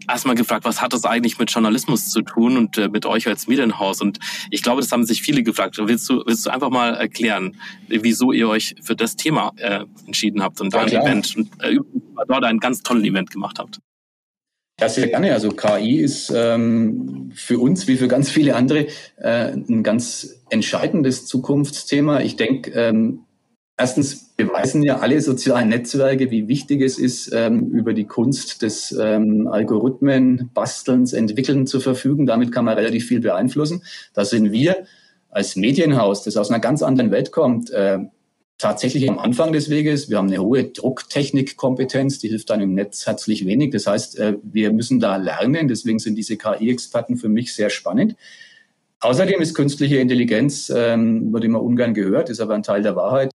erstmal 0.10 0.36
gefragt, 0.36 0.65
was 0.65 0.82
hat 0.82 0.94
das 0.94 1.06
eigentlich 1.06 1.39
mit 1.39 1.52
Journalismus 1.52 2.10
zu 2.10 2.22
tun 2.22 2.58
und 2.58 2.78
äh, 2.78 2.89
mit 2.89 3.06
euch 3.06 3.28
als 3.28 3.48
Medienhaus? 3.48 4.02
Und 4.02 4.20
ich 4.50 4.63
glaube, 4.63 4.82
das 4.82 4.91
haben 4.91 5.06
sich 5.06 5.22
viele 5.22 5.44
gefragt. 5.44 5.78
Willst 5.80 6.10
du, 6.10 6.24
willst 6.26 6.46
du 6.46 6.50
einfach 6.50 6.70
mal 6.70 6.96
erklären, 6.96 7.58
wieso 7.88 8.32
ihr 8.32 8.48
euch 8.48 8.76
für 8.82 8.96
das 8.96 9.15
Thema 9.15 9.52
äh, 9.58 9.86
entschieden 10.06 10.41
habt 10.44 10.62
und 10.62 10.74
da 10.74 10.82
ein 10.82 10.89
Event 10.89 11.36
und 11.36 11.50
äh, 11.62 11.78
dort 12.28 12.44
ein 12.44 12.60
ganz 12.60 12.82
tolles 12.82 13.04
Event 13.04 13.32
gemacht 13.32 13.60
habt? 13.60 13.80
Ja, 14.80 14.89
sehr 14.89 15.08
gerne. 15.08 15.32
Also 15.32 15.50
KI 15.50 16.02
ist 16.02 16.34
ähm, 16.36 17.32
für 17.34 17.60
uns 17.60 17.88
wie 17.88 17.96
für 17.96 18.10
ganz 18.10 18.30
viele 18.30 18.56
andere 18.56 18.88
äh, 19.18 19.54
ein 19.54 19.84
ganz 19.84 20.41
entscheidendes 20.50 21.26
Zukunftsthema. 21.28 22.20
Ich 22.20 22.36
denke, 22.36 22.72
ähm, 22.72 23.24
Erstens 23.77 24.29
beweisen 24.38 24.83
ja 24.83 24.99
alle 24.99 25.19
sozialen 25.19 25.67
Netzwerke, 25.67 26.31
wie 26.31 26.47
wichtig 26.47 26.81
es 26.81 26.97
ist, 26.97 27.31
ähm, 27.33 27.71
über 27.71 27.93
die 27.93 28.05
Kunst 28.05 28.61
des 28.61 28.97
ähm, 28.97 29.49
Algorithmen, 29.49 30.49
Bastelns, 30.53 31.11
Entwickeln 31.11 31.67
zu 31.67 31.81
verfügen. 31.81 32.25
Damit 32.25 32.53
kann 32.53 32.63
man 32.63 32.75
relativ 32.77 33.05
viel 33.07 33.19
beeinflussen. 33.19 33.83
Da 34.13 34.23
sind 34.23 34.53
wir 34.53 34.85
als 35.29 35.57
Medienhaus, 35.57 36.23
das 36.23 36.38
aus 36.38 36.49
einer 36.49 36.61
ganz 36.61 36.83
anderen 36.83 37.11
Welt 37.11 37.33
kommt, 37.33 37.69
äh, 37.71 37.99
tatsächlich 38.57 39.09
am 39.09 39.19
Anfang 39.19 39.51
des 39.51 39.69
Weges. 39.69 40.09
Wir 40.09 40.19
haben 40.19 40.27
eine 40.27 40.41
hohe 40.41 40.63
Drucktechnikkompetenz, 40.63 42.19
die 42.19 42.29
hilft 42.29 42.51
einem 42.51 42.69
im 42.69 42.73
Netz 42.75 43.05
herzlich 43.05 43.45
wenig. 43.45 43.71
Das 43.71 43.88
heißt, 43.88 44.17
äh, 44.19 44.38
wir 44.41 44.71
müssen 44.71 45.01
da 45.01 45.17
lernen. 45.17 45.67
Deswegen 45.67 45.99
sind 45.99 46.15
diese 46.15 46.38
KI-Experten 46.38 47.17
für 47.17 47.27
mich 47.27 47.53
sehr 47.53 47.69
spannend. 47.69 48.15
Außerdem 49.01 49.41
ist 49.41 49.53
künstliche 49.53 49.97
Intelligenz, 49.97 50.71
ähm, 50.73 51.33
wird 51.33 51.43
immer 51.43 51.61
ungern 51.61 51.93
gehört, 51.93 52.29
ist 52.29 52.39
aber 52.39 52.55
ein 52.55 52.63
Teil 52.63 52.81
der 52.81 52.95
Wahrheit, 52.95 53.35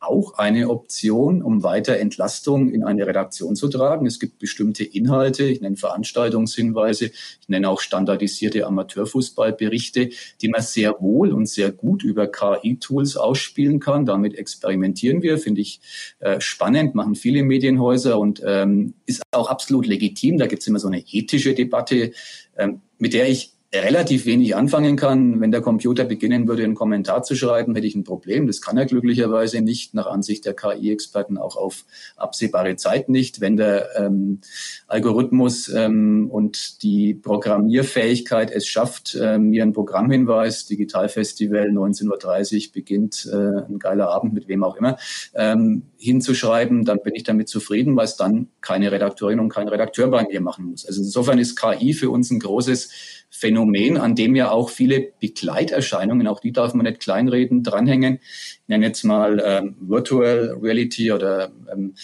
auch 0.00 0.38
eine 0.38 0.68
Option, 0.68 1.42
um 1.42 1.62
weiter 1.62 1.98
Entlastung 1.98 2.70
in 2.70 2.82
eine 2.82 3.06
Redaktion 3.06 3.54
zu 3.54 3.68
tragen. 3.68 4.06
Es 4.06 4.18
gibt 4.18 4.38
bestimmte 4.38 4.84
Inhalte, 4.84 5.44
ich 5.44 5.60
nenne 5.60 5.76
Veranstaltungshinweise, 5.76 7.06
ich 7.06 7.48
nenne 7.48 7.68
auch 7.68 7.80
standardisierte 7.80 8.66
Amateurfußballberichte, 8.66 10.10
die 10.40 10.48
man 10.48 10.62
sehr 10.62 11.00
wohl 11.00 11.32
und 11.32 11.48
sehr 11.48 11.70
gut 11.70 12.02
über 12.02 12.26
KI-Tools 12.26 13.16
ausspielen 13.16 13.78
kann. 13.78 14.06
Damit 14.06 14.34
experimentieren 14.34 15.22
wir, 15.22 15.38
finde 15.38 15.60
ich 15.60 15.80
äh, 16.18 16.40
spannend, 16.40 16.94
machen 16.94 17.14
viele 17.14 17.42
Medienhäuser 17.42 18.18
und 18.18 18.42
ähm, 18.44 18.94
ist 19.06 19.22
auch 19.32 19.48
absolut 19.48 19.86
legitim. 19.86 20.38
Da 20.38 20.46
gibt 20.46 20.62
es 20.62 20.68
immer 20.68 20.80
so 20.80 20.88
eine 20.88 21.04
ethische 21.10 21.54
Debatte, 21.54 22.12
ähm, 22.56 22.80
mit 22.98 23.14
der 23.14 23.28
ich 23.28 23.52
relativ 23.72 24.26
wenig 24.26 24.56
anfangen 24.56 24.96
kann. 24.96 25.40
Wenn 25.40 25.52
der 25.52 25.60
Computer 25.60 26.04
beginnen 26.04 26.48
würde, 26.48 26.64
einen 26.64 26.74
Kommentar 26.74 27.22
zu 27.22 27.36
schreiben, 27.36 27.74
hätte 27.74 27.86
ich 27.86 27.94
ein 27.94 28.02
Problem. 28.02 28.48
Das 28.48 28.60
kann 28.60 28.76
er 28.76 28.86
glücklicherweise 28.86 29.60
nicht, 29.60 29.94
nach 29.94 30.06
Ansicht 30.06 30.44
der 30.44 30.54
KI-Experten 30.54 31.38
auch 31.38 31.56
auf 31.56 31.84
absehbare 32.16 32.74
Zeit 32.76 33.08
nicht. 33.08 33.40
Wenn 33.40 33.56
der 33.56 33.88
ähm, 33.96 34.40
Algorithmus 34.88 35.68
ähm, 35.68 36.28
und 36.30 36.82
die 36.82 37.14
Programmierfähigkeit 37.14 38.50
es 38.50 38.66
schafft, 38.66 39.14
äh, 39.14 39.38
mir 39.38 39.62
einen 39.62 39.72
Programmhinweis, 39.72 40.66
Digitalfestival 40.66 41.68
19.30 41.68 42.66
Uhr 42.66 42.72
beginnt 42.72 43.30
äh, 43.32 43.36
ein 43.68 43.78
geiler 43.78 44.10
Abend 44.10 44.34
mit 44.34 44.48
wem 44.48 44.64
auch 44.64 44.76
immer, 44.76 44.98
ähm, 45.34 45.82
hinzuschreiben, 45.96 46.84
dann 46.84 47.02
bin 47.02 47.14
ich 47.14 47.22
damit 47.22 47.48
zufrieden, 47.48 47.94
weil 47.94 48.06
es 48.06 48.16
dann 48.16 48.48
keine 48.62 48.90
Redakteurin 48.90 49.38
und 49.38 49.50
kein 49.50 49.68
Redakteur 49.68 50.08
bei 50.08 50.24
mir 50.24 50.40
machen 50.40 50.64
muss. 50.64 50.86
Also 50.86 51.02
insofern 51.02 51.38
ist 51.38 51.56
KI 51.56 51.92
für 51.92 52.10
uns 52.10 52.30
ein 52.30 52.40
großes 52.40 52.90
Phänomen, 53.30 53.96
an 53.96 54.16
dem 54.16 54.34
ja 54.34 54.50
auch 54.50 54.70
viele 54.70 55.12
Begleiterscheinungen, 55.20 56.26
auch 56.26 56.40
die 56.40 56.52
darf 56.52 56.74
man 56.74 56.84
nicht 56.84 57.00
kleinreden, 57.00 57.62
dranhängen. 57.62 58.18
Ich 58.22 58.60
nenne 58.66 58.86
jetzt 58.86 59.04
mal 59.04 59.42
ähm, 59.44 59.76
Virtual 59.80 60.58
Reality 60.60 61.12
oder 61.12 61.52
ähm, 61.72 61.94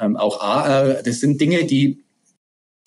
ähm, 0.00 0.16
auch 0.16 0.40
AR. 0.40 1.02
Das 1.02 1.20
sind 1.20 1.40
Dinge, 1.40 1.64
die, 1.64 2.04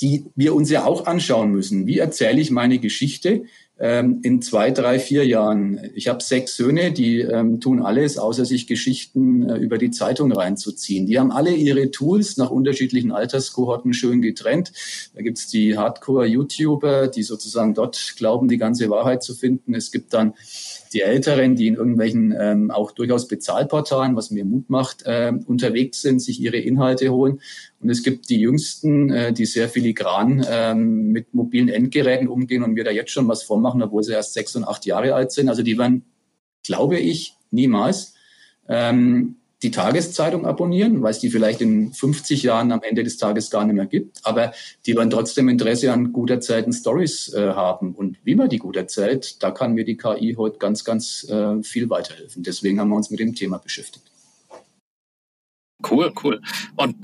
die 0.01 0.25
wir 0.35 0.55
uns 0.55 0.69
ja 0.69 0.85
auch 0.85 1.05
anschauen 1.05 1.51
müssen. 1.51 1.85
Wie 1.85 1.99
erzähle 1.99 2.39
ich 2.39 2.49
meine 2.49 2.79
Geschichte? 2.79 3.43
Ähm, 3.77 4.19
in 4.23 4.41
zwei, 4.41 4.71
drei, 4.71 4.99
vier 4.99 5.25
Jahren. 5.25 5.79
Ich 5.95 6.07
habe 6.07 6.23
sechs 6.23 6.55
Söhne, 6.55 6.93
die 6.93 7.19
ähm, 7.19 7.59
tun 7.59 7.81
alles, 7.81 8.17
außer 8.17 8.45
sich 8.45 8.67
Geschichten 8.67 9.49
äh, 9.49 9.57
über 9.57 9.77
die 9.77 9.91
Zeitung 9.91 10.31
reinzuziehen. 10.31 11.05
Die 11.05 11.19
haben 11.19 11.31
alle 11.31 11.53
ihre 11.53 11.91
Tools 11.91 12.37
nach 12.37 12.51
unterschiedlichen 12.51 13.11
Alterskohorten 13.11 13.93
schön 13.93 14.21
getrennt. 14.21 14.71
Da 15.13 15.21
gibt's 15.21 15.47
die 15.47 15.77
Hardcore-YouTuber, 15.77 17.07
die 17.07 17.23
sozusagen 17.23 17.73
dort 17.73 18.13
glauben, 18.15 18.47
die 18.47 18.57
ganze 18.57 18.89
Wahrheit 18.89 19.23
zu 19.23 19.33
finden. 19.35 19.75
Es 19.75 19.91
gibt 19.91 20.13
dann 20.13 20.35
die 20.95 21.01
Älteren, 21.01 21.55
die 21.55 21.67
in 21.67 21.75
irgendwelchen 21.75 22.33
ähm, 22.39 22.71
auch 22.71 22.91
durchaus 22.91 23.27
Bezahlportalen, 23.27 24.15
was 24.15 24.31
mir 24.31 24.45
Mut 24.45 24.69
macht, 24.69 25.03
äh, 25.05 25.33
unterwegs 25.45 26.01
sind, 26.01 26.21
sich 26.21 26.39
ihre 26.39 26.57
Inhalte 26.57 27.09
holen. 27.09 27.41
Und 27.81 27.89
es 27.89 28.01
gibt 28.01 28.29
die 28.29 28.39
Jüngsten, 28.39 29.11
äh, 29.11 29.33
die 29.33 29.45
sehr 29.45 29.67
filigran 29.67 30.45
ähm, 30.49 31.11
mit 31.11 31.33
mobilen 31.33 31.67
Endgeräten 31.67 32.29
umgehen 32.29 32.63
und 32.63 32.73
mir 32.73 32.85
da 32.85 32.91
jetzt 32.91 33.11
schon 33.11 33.27
was 33.27 33.43
vormachen, 33.43 33.83
obwohl 33.83 34.03
sie 34.03 34.13
erst 34.13 34.33
sechs 34.33 34.55
und 34.55 34.63
acht 34.63 34.85
Jahre 34.85 35.13
alt 35.13 35.33
sind. 35.33 35.49
Also 35.49 35.63
die 35.63 35.77
werden, 35.77 36.05
glaube 36.63 36.97
ich, 36.97 37.35
niemals 37.51 38.13
ähm, 38.69 39.35
die 39.63 39.71
Tageszeitung 39.71 40.45
abonnieren, 40.45 41.01
weil 41.01 41.11
es 41.11 41.19
die 41.19 41.29
vielleicht 41.29 41.61
in 41.61 41.93
50 41.93 42.43
Jahren 42.43 42.71
am 42.71 42.81
Ende 42.83 43.03
des 43.03 43.17
Tages 43.17 43.49
gar 43.49 43.65
nicht 43.65 43.75
mehr 43.75 43.85
gibt. 43.85 44.19
Aber 44.23 44.51
die 44.85 44.95
werden 44.95 45.09
trotzdem 45.09 45.49
Interesse 45.49 45.91
an 45.91 46.11
gut 46.11 46.29
erzählten 46.29 46.73
Stories 46.73 47.33
äh, 47.33 47.53
haben. 47.53 47.93
Und 47.93 48.17
wie 48.23 48.35
man 48.35 48.49
die 48.49 48.57
gut 48.57 48.75
erzählt, 48.75 49.41
da 49.41 49.51
kann 49.51 49.73
mir 49.73 49.85
die 49.85 49.97
KI 49.97 50.35
heute 50.37 50.59
ganz, 50.59 50.83
ganz 50.83 51.27
äh, 51.29 51.63
viel 51.63 51.89
weiterhelfen. 51.89 52.43
Deswegen 52.43 52.79
haben 52.79 52.89
wir 52.89 52.95
uns 52.95 53.09
mit 53.09 53.19
dem 53.19 53.33
Thema 53.33 53.57
beschäftigt. 53.57 54.05
Cool, 55.89 56.11
cool. 56.23 56.41
Und, 56.75 56.95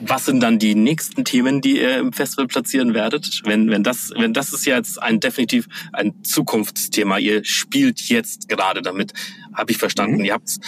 was 0.00 0.26
sind 0.26 0.40
dann 0.40 0.58
die 0.58 0.74
nächsten 0.74 1.24
Themen, 1.24 1.60
die 1.60 1.78
ihr 1.78 1.98
im 1.98 2.12
Festival 2.12 2.46
platzieren 2.46 2.94
werdet? 2.94 3.42
Wenn, 3.44 3.70
wenn 3.70 3.82
das, 3.82 4.12
wenn 4.16 4.32
das 4.32 4.52
ist 4.52 4.66
jetzt 4.66 5.02
ein 5.02 5.20
definitiv 5.20 5.68
ein 5.92 6.22
Zukunftsthema. 6.22 7.18
Ihr 7.18 7.44
spielt 7.44 8.00
jetzt 8.08 8.48
gerade 8.48 8.82
damit, 8.82 9.12
habe 9.54 9.72
ich 9.72 9.78
verstanden. 9.78 10.18
Mhm. 10.18 10.24
Ihr 10.24 10.34
habt 10.34 10.58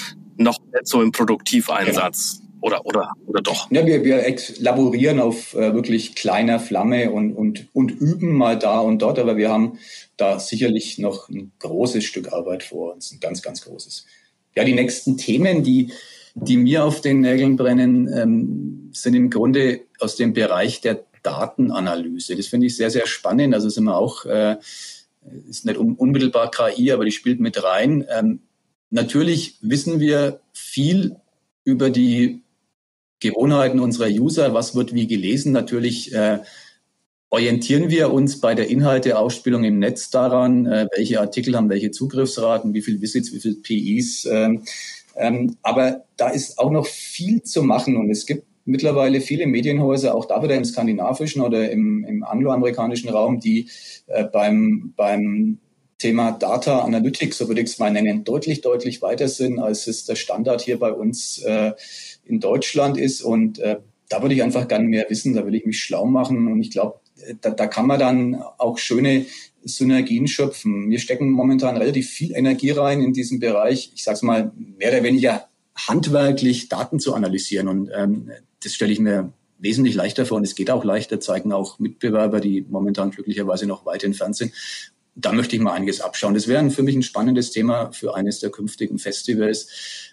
noch 0.42 0.58
nicht 0.72 0.86
so 0.86 1.02
im 1.02 1.12
Produktiveinsatz. 1.12 2.38
Genau. 2.38 2.42
Oder, 2.62 2.86
oder, 2.86 3.12
oder 3.26 3.42
doch? 3.42 3.68
Ja, 3.72 3.84
wir, 3.84 4.04
wir 4.04 4.36
laborieren 4.60 5.18
auf 5.18 5.54
äh, 5.54 5.74
wirklich 5.74 6.14
kleiner 6.14 6.60
Flamme 6.60 7.10
und, 7.10 7.32
und, 7.32 7.66
und 7.72 7.90
üben 7.90 8.32
mal 8.32 8.56
da 8.56 8.78
und 8.78 9.02
dort, 9.02 9.18
aber 9.18 9.36
wir 9.36 9.50
haben 9.50 9.78
da 10.16 10.38
sicherlich 10.38 10.98
noch 10.98 11.28
ein 11.28 11.50
großes 11.58 12.04
Stück 12.04 12.32
Arbeit 12.32 12.62
vor 12.62 12.94
uns, 12.94 13.10
ein 13.10 13.18
ganz, 13.18 13.42
ganz 13.42 13.62
großes. 13.62 14.06
Ja, 14.54 14.62
die 14.62 14.74
nächsten 14.74 15.16
Themen, 15.16 15.64
die, 15.64 15.92
die 16.34 16.56
mir 16.56 16.84
auf 16.84 17.00
den 17.00 17.20
Nägeln 17.20 17.56
brennen, 17.56 18.08
ähm, 18.14 18.90
sind 18.92 19.14
im 19.14 19.28
Grunde 19.28 19.80
aus 19.98 20.14
dem 20.14 20.32
Bereich 20.32 20.80
der 20.80 21.04
Datenanalyse. 21.24 22.36
Das 22.36 22.46
finde 22.46 22.68
ich 22.68 22.76
sehr, 22.76 22.90
sehr 22.90 23.08
spannend. 23.08 23.54
Also 23.54 23.70
sind 23.70 23.84
wir 23.84 23.96
auch, 23.96 24.24
äh, 24.24 24.56
ist 25.48 25.64
nicht 25.66 25.78
unmittelbar 25.78 26.50
KI, 26.50 26.92
aber 26.92 27.04
die 27.04 27.12
spielt 27.12 27.40
mit 27.40 27.62
rein. 27.64 28.04
Ähm, 28.08 28.40
Natürlich 28.92 29.56
wissen 29.62 30.00
wir 30.00 30.40
viel 30.52 31.16
über 31.64 31.88
die 31.88 32.42
Gewohnheiten 33.20 33.80
unserer 33.80 34.08
User, 34.08 34.52
was 34.52 34.74
wird 34.74 34.92
wie 34.92 35.06
gelesen. 35.06 35.50
Natürlich 35.52 36.14
äh, 36.14 36.40
orientieren 37.30 37.88
wir 37.88 38.12
uns 38.12 38.38
bei 38.38 38.54
der 38.54 38.68
Inhalteausspielung 38.68 39.64
im 39.64 39.78
Netz 39.78 40.10
daran, 40.10 40.66
äh, 40.66 40.88
welche 40.94 41.20
Artikel 41.20 41.56
haben 41.56 41.70
welche 41.70 41.90
Zugriffsraten, 41.90 42.74
wie 42.74 42.82
viel 42.82 43.00
Visits, 43.00 43.32
wie 43.32 43.40
viel 43.40 43.54
PIs. 43.54 44.26
Ähm, 44.26 44.62
ähm, 45.16 45.56
aber 45.62 46.04
da 46.18 46.28
ist 46.28 46.58
auch 46.58 46.70
noch 46.70 46.86
viel 46.86 47.42
zu 47.42 47.62
machen 47.62 47.96
und 47.96 48.10
es 48.10 48.26
gibt 48.26 48.44
mittlerweile 48.66 49.22
viele 49.22 49.46
Medienhäuser, 49.46 50.14
auch 50.14 50.26
da 50.26 50.42
wieder 50.42 50.54
im 50.54 50.66
skandinavischen 50.66 51.40
oder 51.40 51.70
im, 51.70 52.04
im 52.04 52.24
angloamerikanischen 52.24 53.08
Raum, 53.08 53.40
die 53.40 53.70
äh, 54.08 54.24
beim, 54.24 54.92
beim 54.96 55.60
Thema 56.02 56.32
Data 56.32 56.80
Analytics, 56.80 57.38
so 57.38 57.46
würde 57.48 57.60
ich 57.60 57.70
es 57.70 57.78
mal 57.78 57.92
nennen, 57.92 58.24
deutlich, 58.24 58.60
deutlich 58.60 59.00
weiter 59.02 59.28
sind, 59.28 59.60
als 59.60 59.86
es 59.86 60.04
der 60.04 60.16
Standard 60.16 60.60
hier 60.60 60.78
bei 60.78 60.92
uns 60.92 61.38
äh, 61.38 61.72
in 62.24 62.40
Deutschland 62.40 62.98
ist. 62.98 63.22
Und 63.22 63.60
äh, 63.60 63.78
da 64.08 64.20
würde 64.20 64.34
ich 64.34 64.42
einfach 64.42 64.66
gerne 64.66 64.88
mehr 64.88 65.06
wissen, 65.08 65.34
da 65.34 65.46
will 65.46 65.54
ich 65.54 65.64
mich 65.64 65.80
schlau 65.80 66.04
machen. 66.04 66.50
Und 66.50 66.60
ich 66.60 66.72
glaube, 66.72 66.98
da, 67.40 67.50
da 67.50 67.68
kann 67.68 67.86
man 67.86 68.00
dann 68.00 68.42
auch 68.58 68.78
schöne 68.78 69.26
Synergien 69.62 70.26
schöpfen. 70.26 70.90
Wir 70.90 70.98
stecken 70.98 71.30
momentan 71.30 71.76
relativ 71.76 72.10
viel 72.10 72.34
Energie 72.34 72.70
rein 72.70 73.00
in 73.00 73.12
diesen 73.12 73.38
Bereich, 73.38 73.92
ich 73.94 74.02
sage 74.02 74.16
es 74.16 74.22
mal, 74.22 74.50
mehr 74.56 74.90
oder 74.90 75.04
weniger 75.04 75.46
handwerklich 75.76 76.68
Daten 76.68 76.98
zu 76.98 77.14
analysieren. 77.14 77.68
Und 77.68 77.90
ähm, 77.94 78.32
das 78.60 78.74
stelle 78.74 78.92
ich 78.92 78.98
mir 78.98 79.32
wesentlich 79.60 79.94
leichter 79.94 80.26
vor 80.26 80.38
und 80.38 80.44
es 80.44 80.56
geht 80.56 80.70
auch 80.72 80.82
leichter, 80.82 81.20
zeigen 81.20 81.52
auch 81.52 81.78
Mitbewerber, 81.78 82.40
die 82.40 82.66
momentan 82.68 83.12
glücklicherweise 83.12 83.66
noch 83.66 83.86
weit 83.86 84.02
entfernt 84.02 84.34
sind. 84.34 84.52
Da 85.14 85.32
möchte 85.32 85.56
ich 85.56 85.62
mal 85.62 85.72
einiges 85.72 86.00
abschauen. 86.00 86.34
Das 86.34 86.48
wäre 86.48 86.68
für 86.70 86.82
mich 86.82 86.96
ein 86.96 87.02
spannendes 87.02 87.50
Thema 87.50 87.92
für 87.92 88.14
eines 88.14 88.40
der 88.40 88.50
künftigen 88.50 88.98
Festivals. 88.98 89.68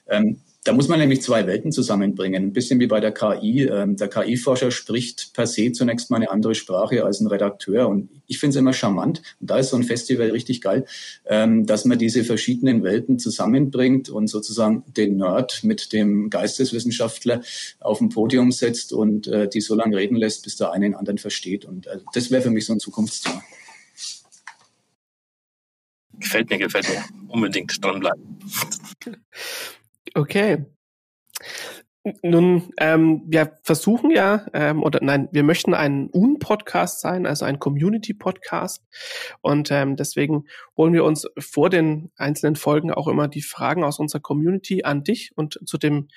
Ähm, 0.07 0.41
da 0.65 0.73
muss 0.73 0.89
man 0.89 0.99
nämlich 0.99 1.21
zwei 1.21 1.47
Welten 1.47 1.71
zusammenbringen. 1.71 2.43
Ein 2.43 2.53
bisschen 2.53 2.81
wie 2.81 2.87
bei 2.87 2.99
der 2.99 3.13
KI. 3.13 3.63
Ähm, 3.63 3.95
der 3.95 4.09
KI-Forscher 4.09 4.71
spricht 4.71 5.33
per 5.33 5.47
se 5.47 5.71
zunächst 5.71 6.11
mal 6.11 6.17
eine 6.17 6.29
andere 6.29 6.53
Sprache 6.53 7.05
als 7.05 7.21
ein 7.21 7.27
Redakteur. 7.27 7.87
Und 7.87 8.09
ich 8.27 8.39
finde 8.39 8.55
es 8.55 8.59
immer 8.59 8.73
charmant. 8.73 9.21
Und 9.39 9.49
da 9.49 9.57
ist 9.57 9.69
so 9.69 9.77
ein 9.77 9.83
Festival 9.83 10.31
richtig 10.31 10.59
geil, 10.59 10.85
ähm, 11.25 11.65
dass 11.65 11.85
man 11.85 11.97
diese 11.97 12.25
verschiedenen 12.25 12.83
Welten 12.83 13.19
zusammenbringt 13.19 14.09
und 14.09 14.27
sozusagen 14.27 14.83
den 14.85 15.15
Nerd 15.15 15.63
mit 15.63 15.93
dem 15.93 16.29
Geisteswissenschaftler 16.29 17.41
auf 17.79 18.01
ein 18.01 18.09
Podium 18.09 18.51
setzt 18.51 18.91
und 18.91 19.27
äh, 19.27 19.47
die 19.47 19.61
so 19.61 19.75
lange 19.75 19.95
reden 19.95 20.17
lässt, 20.17 20.43
bis 20.43 20.57
der 20.57 20.71
eine 20.73 20.87
den 20.87 20.95
anderen 20.95 21.19
versteht. 21.19 21.63
Und 21.63 21.87
äh, 21.87 21.99
das 22.13 22.31
wäre 22.31 22.41
für 22.41 22.51
mich 22.51 22.65
so 22.65 22.73
ein 22.73 22.81
Zukunftsthema. 22.81 23.41
Gefällt 26.19 26.49
mir, 26.49 26.57
gefällt 26.57 26.89
mir. 26.89 27.03
Unbedingt 27.27 27.83
dranbleiben. 27.83 28.39
Okay. 30.15 30.65
Nun, 32.23 32.71
ähm, 32.77 33.23
wir 33.27 33.57
versuchen 33.63 34.09
ja, 34.09 34.45
ähm, 34.53 34.83
oder 34.83 34.99
nein, 35.01 35.27
wir 35.31 35.43
möchten 35.43 35.73
ein 35.73 36.09
Un-Podcast 36.13 37.01
sein, 37.01 37.25
also 37.25 37.43
ein 37.43 37.59
Community-Podcast. 37.59 38.83
Und 39.41 39.69
ähm, 39.71 39.97
deswegen 39.97 40.45
holen 40.77 40.93
wir 40.93 41.03
uns 41.03 41.27
vor 41.37 41.69
den 41.69 42.11
einzelnen 42.15 42.55
Folgen 42.55 42.91
auch 42.91 43.07
immer 43.07 43.27
die 43.27 43.41
Fragen 43.41 43.83
aus 43.83 43.99
unserer 43.99 44.21
Community 44.21 44.83
an 44.83 45.03
dich 45.03 45.31
und 45.35 45.59
zu 45.65 45.77
dem, 45.77 46.07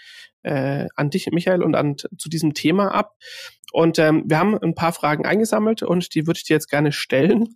äh, 0.42 0.86
an 0.94 1.10
dich, 1.10 1.28
Michael, 1.32 1.62
und 1.62 1.74
an, 1.74 1.96
zu 1.96 2.28
diesem 2.28 2.54
Thema 2.54 2.94
ab. 2.94 3.16
Und 3.72 3.98
ähm, 3.98 4.24
wir 4.26 4.38
haben 4.38 4.56
ein 4.56 4.74
paar 4.76 4.92
Fragen 4.92 5.26
eingesammelt 5.26 5.82
und 5.82 6.14
die 6.14 6.26
würde 6.26 6.38
ich 6.38 6.44
dir 6.44 6.54
jetzt 6.54 6.70
gerne 6.70 6.92
stellen. 6.92 7.54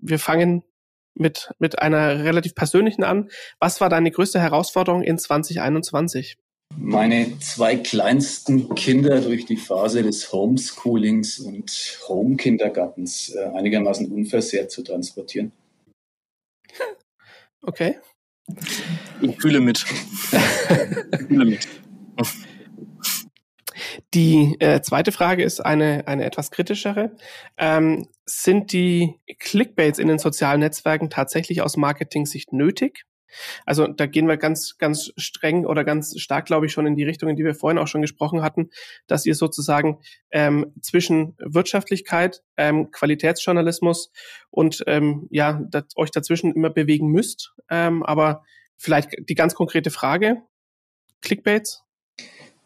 Wir 0.00 0.18
fangen 0.18 0.64
mit, 1.14 1.52
mit 1.58 1.78
einer 1.78 2.24
relativ 2.24 2.54
persönlichen 2.54 3.04
an. 3.04 3.30
Was 3.60 3.80
war 3.80 3.88
deine 3.88 4.10
größte 4.10 4.40
Herausforderung 4.40 5.02
in 5.02 5.18
2021? 5.18 6.36
Meine 6.76 7.38
zwei 7.38 7.76
kleinsten 7.76 8.74
Kinder 8.74 9.20
durch 9.20 9.46
die 9.46 9.56
Phase 9.56 10.02
des 10.02 10.32
Homeschoolings 10.32 11.38
und 11.38 12.00
Home-Kindergartens 12.08 13.34
äh, 13.34 13.44
einigermaßen 13.54 14.10
unversehrt 14.10 14.70
zu 14.70 14.82
transportieren. 14.82 15.52
Okay. 17.62 17.96
Ich 19.22 19.40
fühle 19.40 19.60
mit. 19.60 19.84
ich 21.12 21.26
fühle 21.28 21.44
mit. 21.44 21.68
Die 24.14 24.56
äh, 24.60 24.80
zweite 24.80 25.10
Frage 25.10 25.42
ist 25.42 25.60
eine, 25.60 26.06
eine 26.06 26.24
etwas 26.24 26.52
kritischere. 26.52 27.16
Ähm, 27.58 28.06
sind 28.24 28.72
die 28.72 29.20
Clickbaits 29.40 29.98
in 29.98 30.06
den 30.06 30.20
sozialen 30.20 30.60
Netzwerken 30.60 31.10
tatsächlich 31.10 31.62
aus 31.62 31.76
Marketing-Sicht 31.76 32.52
nötig? 32.52 33.06
Also 33.66 33.88
da 33.88 34.06
gehen 34.06 34.28
wir 34.28 34.36
ganz, 34.36 34.78
ganz 34.78 35.12
streng 35.16 35.66
oder 35.66 35.82
ganz 35.82 36.16
stark, 36.20 36.46
glaube 36.46 36.66
ich, 36.66 36.72
schon 36.72 36.86
in 36.86 36.94
die 36.94 37.02
Richtung, 37.02 37.28
in 37.28 37.34
die 37.34 37.44
wir 37.44 37.56
vorhin 37.56 37.78
auch 37.78 37.88
schon 37.88 38.02
gesprochen 38.02 38.42
hatten, 38.42 38.70
dass 39.08 39.26
ihr 39.26 39.34
sozusagen 39.34 39.98
ähm, 40.30 40.72
zwischen 40.80 41.36
Wirtschaftlichkeit, 41.38 42.42
ähm, 42.56 42.92
Qualitätsjournalismus 42.92 44.12
und 44.50 44.84
ähm, 44.86 45.26
ja, 45.30 45.60
dat, 45.68 45.86
euch 45.96 46.12
dazwischen 46.12 46.54
immer 46.54 46.70
bewegen 46.70 47.08
müsst. 47.08 47.52
Ähm, 47.68 48.04
aber 48.04 48.44
vielleicht 48.76 49.10
die 49.28 49.34
ganz 49.34 49.56
konkrete 49.56 49.90
Frage, 49.90 50.42
Clickbaits? 51.20 51.82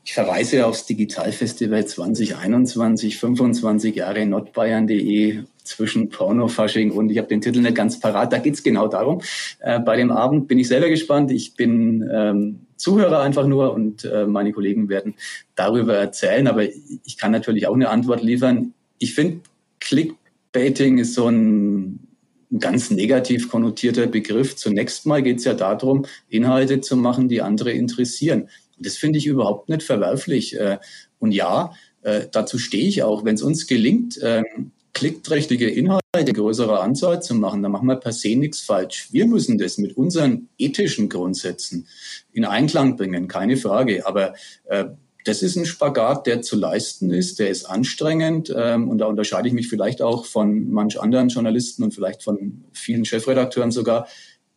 Ich 0.04 0.14
verweise 0.14 0.66
aufs 0.66 0.86
Digitalfestival 0.86 1.84
2021, 1.84 3.18
25 3.18 3.94
Jahre 3.94 4.24
nordbayern.de 4.24 5.44
zwischen 5.64 6.08
Pornofasching 6.08 6.90
und 6.92 7.10
ich 7.10 7.18
habe 7.18 7.28
den 7.28 7.42
Titel 7.42 7.60
nicht 7.60 7.74
ganz 7.74 8.00
parat. 8.00 8.32
Da 8.32 8.38
geht's 8.38 8.62
genau 8.62 8.88
darum. 8.88 9.20
Äh, 9.60 9.80
bei 9.80 9.96
dem 9.96 10.10
Abend 10.10 10.48
bin 10.48 10.58
ich 10.58 10.68
selber 10.68 10.88
gespannt. 10.88 11.30
Ich 11.30 11.54
bin 11.56 12.08
ähm, 12.10 12.60
Zuhörer 12.76 13.20
einfach 13.20 13.46
nur 13.46 13.74
und 13.74 14.04
äh, 14.04 14.26
meine 14.26 14.52
Kollegen 14.52 14.88
werden 14.88 15.14
darüber 15.56 15.94
erzählen. 15.94 16.46
Aber 16.46 16.64
ich 16.64 17.18
kann 17.18 17.32
natürlich 17.32 17.66
auch 17.66 17.74
eine 17.74 17.90
Antwort 17.90 18.22
liefern. 18.22 18.72
Ich 18.98 19.14
finde, 19.14 19.40
Clickbaiting 19.80 20.98
ist 20.98 21.14
so 21.14 21.28
ein 21.28 22.08
ein 22.50 22.60
ganz 22.60 22.90
negativ 22.90 23.50
konnotierter 23.50 24.06
Begriff. 24.06 24.56
Zunächst 24.56 25.06
mal 25.06 25.22
geht 25.22 25.38
es 25.38 25.44
ja 25.44 25.54
darum, 25.54 26.06
Inhalte 26.28 26.80
zu 26.80 26.96
machen, 26.96 27.28
die 27.28 27.42
andere 27.42 27.72
interessieren. 27.72 28.48
Das 28.80 28.96
finde 28.96 29.18
ich 29.18 29.26
überhaupt 29.26 29.68
nicht 29.68 29.82
verwerflich. 29.82 30.58
Äh, 30.58 30.78
und 31.18 31.32
ja, 31.32 31.72
äh, 32.02 32.26
dazu 32.30 32.58
stehe 32.58 32.88
ich 32.88 33.02
auch. 33.02 33.24
Wenn 33.24 33.34
es 33.34 33.42
uns 33.42 33.66
gelingt, 33.66 34.18
ähm, 34.22 34.72
klickträchtige 34.94 35.70
Inhalte 35.70 36.02
in 36.18 36.32
größerer 36.32 36.82
Anzahl 36.82 37.22
zu 37.22 37.34
machen, 37.34 37.62
dann 37.62 37.70
machen 37.70 37.86
wir 37.86 37.96
per 37.96 38.12
se 38.12 38.34
nichts 38.34 38.60
falsch. 38.60 39.08
Wir 39.12 39.26
müssen 39.26 39.58
das 39.58 39.78
mit 39.78 39.96
unseren 39.96 40.48
ethischen 40.58 41.08
Grundsätzen 41.08 41.86
in 42.32 42.44
Einklang 42.44 42.96
bringen, 42.96 43.28
keine 43.28 43.56
Frage. 43.56 44.06
Aber 44.06 44.34
äh, 44.64 44.86
das 45.24 45.42
ist 45.42 45.56
ein 45.56 45.66
Spagat, 45.66 46.26
der 46.26 46.42
zu 46.42 46.56
leisten 46.56 47.12
ist, 47.12 47.38
der 47.38 47.50
ist 47.50 47.64
anstrengend 47.64 48.52
ähm, 48.56 48.88
und 48.88 48.98
da 48.98 49.06
unterscheide 49.06 49.46
ich 49.46 49.54
mich 49.54 49.68
vielleicht 49.68 50.00
auch 50.00 50.24
von 50.24 50.70
manch 50.70 51.00
anderen 51.00 51.28
Journalisten 51.28 51.82
und 51.82 51.94
vielleicht 51.94 52.22
von 52.22 52.64
vielen 52.72 53.04
Chefredakteuren 53.04 53.70
sogar, 53.70 54.08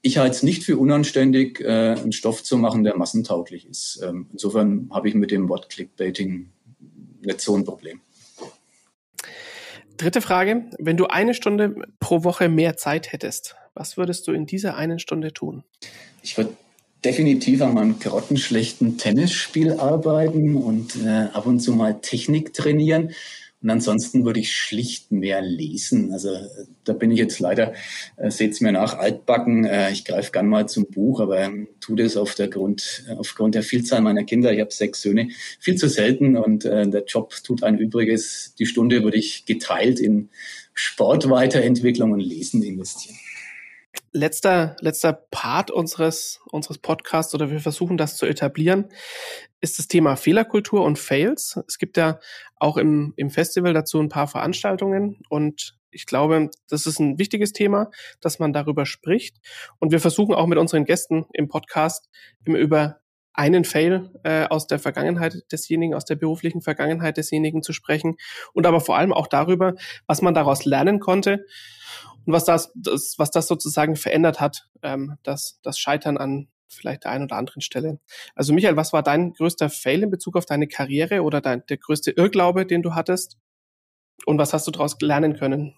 ich 0.01 0.17
halte 0.17 0.35
es 0.35 0.43
nicht 0.43 0.63
für 0.63 0.77
unanständig, 0.77 1.61
äh, 1.61 1.95
einen 1.95 2.11
Stoff 2.11 2.43
zu 2.43 2.57
machen, 2.57 2.83
der 2.83 2.97
massentauglich 2.97 3.67
ist. 3.67 4.01
Ähm, 4.03 4.27
insofern 4.31 4.89
habe 4.91 5.07
ich 5.09 5.15
mit 5.15 5.31
dem 5.31 5.47
Wort 5.49 5.69
Clickbaiting 5.69 6.49
nicht 7.21 7.41
so 7.41 7.55
ein 7.55 7.63
Problem. 7.63 8.01
Dritte 9.97 10.21
Frage. 10.21 10.65
Wenn 10.79 10.97
du 10.97 11.05
eine 11.05 11.35
Stunde 11.35 11.75
pro 11.99 12.23
Woche 12.23 12.49
mehr 12.49 12.75
Zeit 12.75 13.11
hättest, 13.11 13.55
was 13.75 13.97
würdest 13.97 14.27
du 14.27 14.31
in 14.31 14.47
dieser 14.47 14.75
einen 14.75 14.97
Stunde 14.97 15.31
tun? 15.31 15.63
Ich 16.23 16.37
würde 16.37 16.57
definitiv 17.05 17.61
an 17.61 17.75
meinem 17.75 17.99
grottenschlechten 17.99 18.97
Tennisspiel 18.97 19.73
arbeiten 19.73 20.55
und 20.55 20.95
äh, 21.03 21.27
ab 21.33 21.45
und 21.45 21.59
zu 21.59 21.73
mal 21.73 22.01
Technik 22.01 22.53
trainieren. 22.53 23.11
Und 23.61 23.69
ansonsten 23.69 24.25
würde 24.25 24.39
ich 24.39 24.51
schlicht 24.53 25.11
mehr 25.11 25.41
lesen. 25.41 26.11
Also 26.13 26.35
da 26.83 26.93
bin 26.93 27.11
ich 27.11 27.19
jetzt 27.19 27.39
leider, 27.39 27.73
äh, 28.17 28.31
seht 28.31 28.59
mir 28.61 28.71
nach, 28.71 28.97
altbacken. 28.97 29.65
Äh, 29.65 29.91
ich 29.91 30.03
greife 30.03 30.31
gern 30.31 30.47
mal 30.47 30.67
zum 30.67 30.87
Buch, 30.87 31.19
aber 31.19 31.39
ähm, 31.39 31.67
tue 31.79 31.95
das 31.95 32.17
auf 32.17 32.33
der 32.33 32.47
Grund, 32.47 33.05
aufgrund 33.17 33.53
der 33.53 33.63
Vielzahl 33.63 34.01
meiner 34.01 34.23
Kinder. 34.23 34.51
Ich 34.51 34.59
habe 34.59 34.71
sechs 34.71 35.01
Söhne, 35.01 35.29
viel 35.59 35.75
zu 35.75 35.89
selten 35.89 36.37
und 36.37 36.65
äh, 36.65 36.89
der 36.89 37.05
Job 37.05 37.35
tut 37.43 37.61
ein 37.63 37.77
Übriges. 37.77 38.55
Die 38.57 38.65
Stunde 38.65 39.03
würde 39.03 39.17
ich 39.17 39.45
geteilt 39.45 39.99
in 39.99 40.29
Sportweiterentwicklung 40.73 42.11
und 42.11 42.19
Lesen 42.19 42.63
investieren 42.63 43.17
letzter, 44.11 44.75
letzter 44.79 45.13
Part 45.13 45.71
unseres, 45.71 46.41
unseres 46.51 46.77
Podcasts 46.77 47.33
oder 47.33 47.49
wir 47.49 47.59
versuchen 47.59 47.97
das 47.97 48.17
zu 48.17 48.25
etablieren, 48.25 48.89
ist 49.61 49.79
das 49.79 49.87
Thema 49.87 50.15
Fehlerkultur 50.15 50.83
und 50.83 50.99
Fails. 50.99 51.59
Es 51.67 51.77
gibt 51.77 51.97
ja 51.97 52.19
auch 52.57 52.77
im, 52.77 53.13
im 53.15 53.29
Festival 53.29 53.73
dazu 53.73 53.99
ein 53.99 54.09
paar 54.09 54.27
Veranstaltungen 54.27 55.19
und 55.29 55.77
ich 55.91 56.05
glaube, 56.05 56.49
das 56.69 56.85
ist 56.85 56.99
ein 56.99 57.19
wichtiges 57.19 57.51
Thema, 57.51 57.91
dass 58.21 58.39
man 58.39 58.53
darüber 58.53 58.85
spricht. 58.85 59.37
Und 59.77 59.91
wir 59.91 59.99
versuchen 59.99 60.33
auch 60.33 60.47
mit 60.47 60.57
unseren 60.57 60.85
Gästen 60.85 61.25
im 61.33 61.49
Podcast 61.49 62.09
immer 62.45 62.59
über 62.59 63.01
einen 63.33 63.65
Fail 63.65 64.09
äh, 64.23 64.45
aus 64.45 64.67
der 64.67 64.79
Vergangenheit 64.79 65.43
desjenigen, 65.51 65.93
aus 65.93 66.05
der 66.05 66.15
beruflichen 66.15 66.61
Vergangenheit 66.61 67.17
desjenigen 67.17 67.61
zu 67.61 67.73
sprechen 67.73 68.15
und 68.53 68.65
aber 68.65 68.81
vor 68.81 68.97
allem 68.97 69.13
auch 69.13 69.27
darüber, 69.27 69.75
was 70.07 70.21
man 70.21 70.33
daraus 70.33 70.65
lernen 70.65 70.99
konnte 70.99 71.45
und 72.25 72.33
was 72.33 72.45
das, 72.45 72.71
das 72.75 73.15
was 73.17 73.31
das 73.31 73.47
sozusagen 73.47 73.95
verändert 73.95 74.39
hat, 74.39 74.67
ähm, 74.83 75.17
das, 75.23 75.59
das 75.63 75.79
Scheitern 75.79 76.17
an 76.17 76.47
vielleicht 76.67 77.03
der 77.03 77.11
einen 77.11 77.25
oder 77.25 77.35
anderen 77.35 77.61
Stelle. 77.61 77.99
Also 78.35 78.53
Michael, 78.53 78.77
was 78.77 78.93
war 78.93 79.03
dein 79.03 79.33
größter 79.33 79.69
Fail 79.69 80.03
in 80.03 80.09
Bezug 80.09 80.37
auf 80.37 80.45
deine 80.45 80.67
Karriere 80.67 81.21
oder 81.21 81.41
dein, 81.41 81.65
der 81.67 81.77
größte 81.77 82.11
Irrglaube, 82.11 82.65
den 82.65 82.81
du 82.81 82.95
hattest? 82.95 83.37
Und 84.25 84.37
was 84.37 84.53
hast 84.53 84.67
du 84.67 84.71
daraus 84.71 84.97
lernen 85.01 85.35
können? 85.35 85.75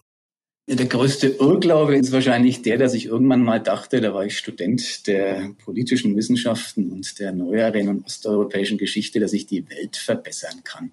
Der 0.66 0.86
größte 0.86 1.26
Irrglaube 1.26 1.94
ist 1.94 2.10
wahrscheinlich 2.10 2.62
der, 2.62 2.78
dass 2.78 2.94
ich 2.94 3.04
irgendwann 3.04 3.42
mal 3.42 3.60
dachte, 3.60 4.00
da 4.00 4.14
war 4.14 4.24
ich 4.24 4.38
Student 4.38 5.06
der 5.06 5.50
politischen 5.62 6.16
Wissenschaften 6.16 6.90
und 6.90 7.18
der 7.18 7.32
neueren 7.32 7.88
und 7.88 8.06
osteuropäischen 8.06 8.78
Geschichte, 8.78 9.20
dass 9.20 9.34
ich 9.34 9.46
die 9.46 9.68
Welt 9.68 9.98
verbessern 9.98 10.62
kann, 10.64 10.90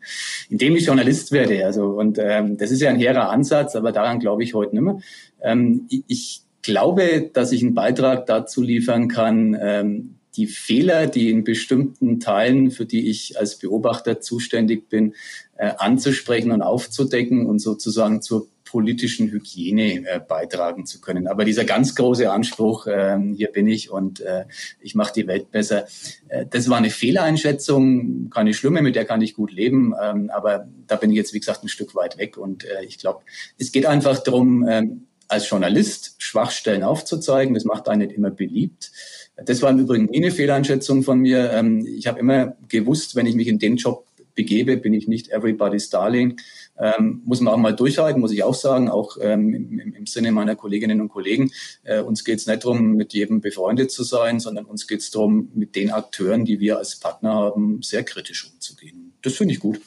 indem 0.49 0.75
ich 0.75 0.87
Journalist 0.87 1.31
werde. 1.31 1.65
Also 1.65 1.85
und 1.85 2.19
ähm, 2.19 2.57
das 2.57 2.71
ist 2.71 2.81
ja 2.81 2.89
ein 2.89 2.99
hehrer 2.99 3.29
Ansatz, 3.29 3.77
aber 3.77 3.93
daran 3.93 4.19
glaube 4.19 4.43
ich 4.43 4.53
heute 4.53 4.75
nicht 4.75 4.83
mehr. 4.83 4.99
Ähm, 5.41 5.87
ich 5.89 6.41
glaube, 6.61 7.29
dass 7.31 7.53
ich 7.53 7.63
einen 7.63 7.73
Beitrag 7.73 8.25
dazu 8.25 8.61
liefern 8.61 9.07
kann, 9.07 9.57
ähm, 9.57 10.15
die 10.35 10.47
Fehler, 10.47 11.07
die 11.07 11.29
in 11.29 11.45
bestimmten 11.45 12.19
Teilen, 12.19 12.71
für 12.71 12.85
die 12.85 13.09
ich 13.09 13.39
als 13.39 13.57
Beobachter 13.57 14.19
zuständig 14.19 14.89
bin, 14.89 15.13
äh, 15.55 15.71
anzusprechen 15.77 16.51
und 16.51 16.61
aufzudecken 16.61 17.45
und 17.45 17.59
sozusagen 17.59 18.21
zur 18.21 18.47
politischen 18.71 19.29
Hygiene 19.31 20.07
äh, 20.07 20.19
beitragen 20.25 20.85
zu 20.85 21.01
können. 21.01 21.27
Aber 21.27 21.43
dieser 21.43 21.65
ganz 21.65 21.93
große 21.93 22.31
Anspruch, 22.31 22.87
äh, 22.87 23.19
hier 23.35 23.51
bin 23.51 23.67
ich 23.67 23.91
und 23.91 24.21
äh, 24.21 24.45
ich 24.79 24.95
mache 24.95 25.13
die 25.13 25.27
Welt 25.27 25.51
besser, 25.51 25.85
äh, 26.29 26.45
das 26.49 26.69
war 26.69 26.77
eine 26.77 26.89
Fehleinschätzung, 26.89 28.29
keine 28.29 28.53
schlimme, 28.53 28.81
mit 28.81 28.95
der 28.95 29.03
kann 29.03 29.21
ich 29.21 29.33
gut 29.33 29.51
leben. 29.51 29.93
Ähm, 30.01 30.29
aber 30.29 30.67
da 30.87 30.95
bin 30.95 31.11
ich 31.11 31.17
jetzt, 31.17 31.33
wie 31.33 31.39
gesagt, 31.39 31.63
ein 31.63 31.67
Stück 31.67 31.95
weit 31.95 32.17
weg. 32.17 32.37
Und 32.37 32.63
äh, 32.63 32.85
ich 32.85 32.97
glaube, 32.97 33.23
es 33.57 33.73
geht 33.73 33.85
einfach 33.85 34.19
darum, 34.23 34.65
äh, 34.65 34.83
als 35.27 35.49
Journalist 35.49 36.15
Schwachstellen 36.19 36.83
aufzuzeigen. 36.83 37.53
Das 37.53 37.65
macht 37.65 37.89
einen 37.89 38.07
nicht 38.07 38.17
immer 38.17 38.31
beliebt. 38.31 38.91
Das 39.35 39.61
war 39.61 39.69
im 39.69 39.79
Übrigen 39.79 40.09
eine 40.13 40.31
Fehleinschätzung 40.31 41.03
von 41.03 41.19
mir. 41.19 41.51
Ähm, 41.51 41.85
ich 41.85 42.07
habe 42.07 42.19
immer 42.19 42.55
gewusst, 42.69 43.15
wenn 43.15 43.25
ich 43.25 43.35
mich 43.35 43.47
in 43.47 43.59
den 43.59 43.75
Job 43.75 44.05
begebe, 44.35 44.77
bin 44.77 44.93
ich 44.93 45.07
nicht 45.07 45.29
everybody's 45.29 45.89
darling. 45.89 46.39
Ähm, 46.79 47.21
muss 47.25 47.41
man 47.41 47.53
auch 47.53 47.57
mal 47.57 47.75
durchhalten, 47.75 48.21
muss 48.21 48.31
ich 48.31 48.43
auch 48.43 48.55
sagen, 48.55 48.89
auch 48.89 49.17
ähm, 49.21 49.53
im, 49.53 49.93
im, 49.93 50.05
Sinne 50.05 50.31
meiner 50.31 50.55
Kolleginnen 50.55 51.01
und 51.01 51.09
Kollegen. 51.09 51.51
Äh, 51.83 52.01
uns 52.01 52.23
geht 52.23 52.39
es 52.39 52.47
nicht 52.47 52.63
darum, 52.63 52.93
mit 52.93 53.13
jedem 53.13 53.41
befreundet 53.41 53.91
zu 53.91 54.03
sein, 54.03 54.39
sondern 54.39 54.65
uns 54.65 54.87
geht 54.87 55.01
es 55.01 55.11
darum, 55.11 55.51
mit 55.53 55.75
den 55.75 55.91
Akteuren, 55.91 56.45
die 56.45 56.59
wir 56.59 56.77
als 56.77 56.99
Partner 56.99 57.33
haben, 57.33 57.81
sehr 57.81 58.03
kritisch 58.03 58.51
umzugehen. 58.51 59.13
Das 59.21 59.33
finde 59.33 59.53
ich 59.53 59.59
gut. 59.59 59.81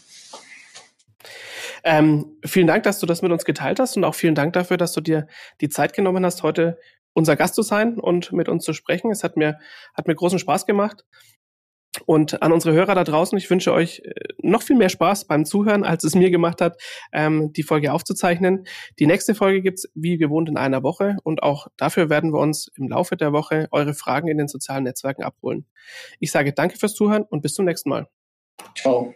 Ähm, 1.87 2.39
vielen 2.45 2.67
Dank, 2.67 2.85
dass 2.85 2.99
du 2.99 3.07
das 3.07 3.21
mit 3.21 3.31
uns 3.31 3.45
geteilt 3.45 3.79
hast 3.79 3.97
und 3.97 4.05
auch 4.05 4.15
vielen 4.15 4.35
Dank 4.35 4.55
dafür, 4.55 4.79
dass 4.79 4.93
du 4.93 5.03
dir 5.03 5.27
die 5.61 5.69
Zeit 5.69 5.93
genommen 5.93 6.25
hast, 6.25 6.43
heute 6.43 6.79
unser 7.13 7.37
Gast 7.37 7.55
zu 7.55 7.63
sein 7.63 7.99
und 7.99 8.33
mit 8.33 8.49
uns 8.49 8.65
zu 8.65 8.73
sprechen. 8.73 9.11
Es 9.11 9.23
hat 9.23 9.37
mir, 9.37 9.59
hat 9.95 10.07
mir 10.07 10.15
großen 10.15 10.39
Spaß 10.39 10.67
gemacht. 10.67 11.05
Und 12.07 12.43
an 12.43 12.53
unsere 12.53 12.75
Hörer 12.75 12.95
da 12.95 13.05
draußen, 13.05 13.39
ich 13.39 13.49
wünsche 13.49 13.73
euch 13.73 14.01
äh, 14.05 14.13
noch 14.39 14.63
viel 14.63 14.77
mehr 14.77 14.89
Spaß 14.89 15.27
beim 15.27 15.45
Zuhören, 15.45 15.85
als 15.85 16.05
es 16.05 16.15
mir 16.15 16.31
gemacht 16.31 16.61
hat, 16.61 16.81
ähm, 17.13 17.53
die 17.53 17.63
Folge 17.63 17.93
aufzuzeichnen. 17.93 18.67
Die 18.99 19.07
nächste 19.07 19.35
Folge 19.35 19.63
gibt's 19.63 19.89
wie 19.95 20.19
gewohnt 20.19 20.49
in 20.49 20.57
einer 20.57 20.83
Woche 20.83 21.17
und 21.23 21.43
auch 21.43 21.69
dafür 21.77 22.11
werden 22.11 22.33
wir 22.33 22.41
uns 22.41 22.69
im 22.77 22.89
Laufe 22.89 23.17
der 23.17 23.33
Woche 23.33 23.69
eure 23.71 23.95
Fragen 23.95 24.29
in 24.29 24.39
den 24.39 24.49
sozialen 24.49 24.85
Netzwerken 24.85 25.23
abholen. 25.23 25.67
Ich 26.19 26.31
sage 26.31 26.53
danke 26.53 26.79
fürs 26.79 26.95
Zuhören 26.95 27.25
und 27.25 27.43
bis 27.43 27.55
zum 27.55 27.65
nächsten 27.65 27.89
Mal. 27.89 28.09
Ciao. 28.77 29.15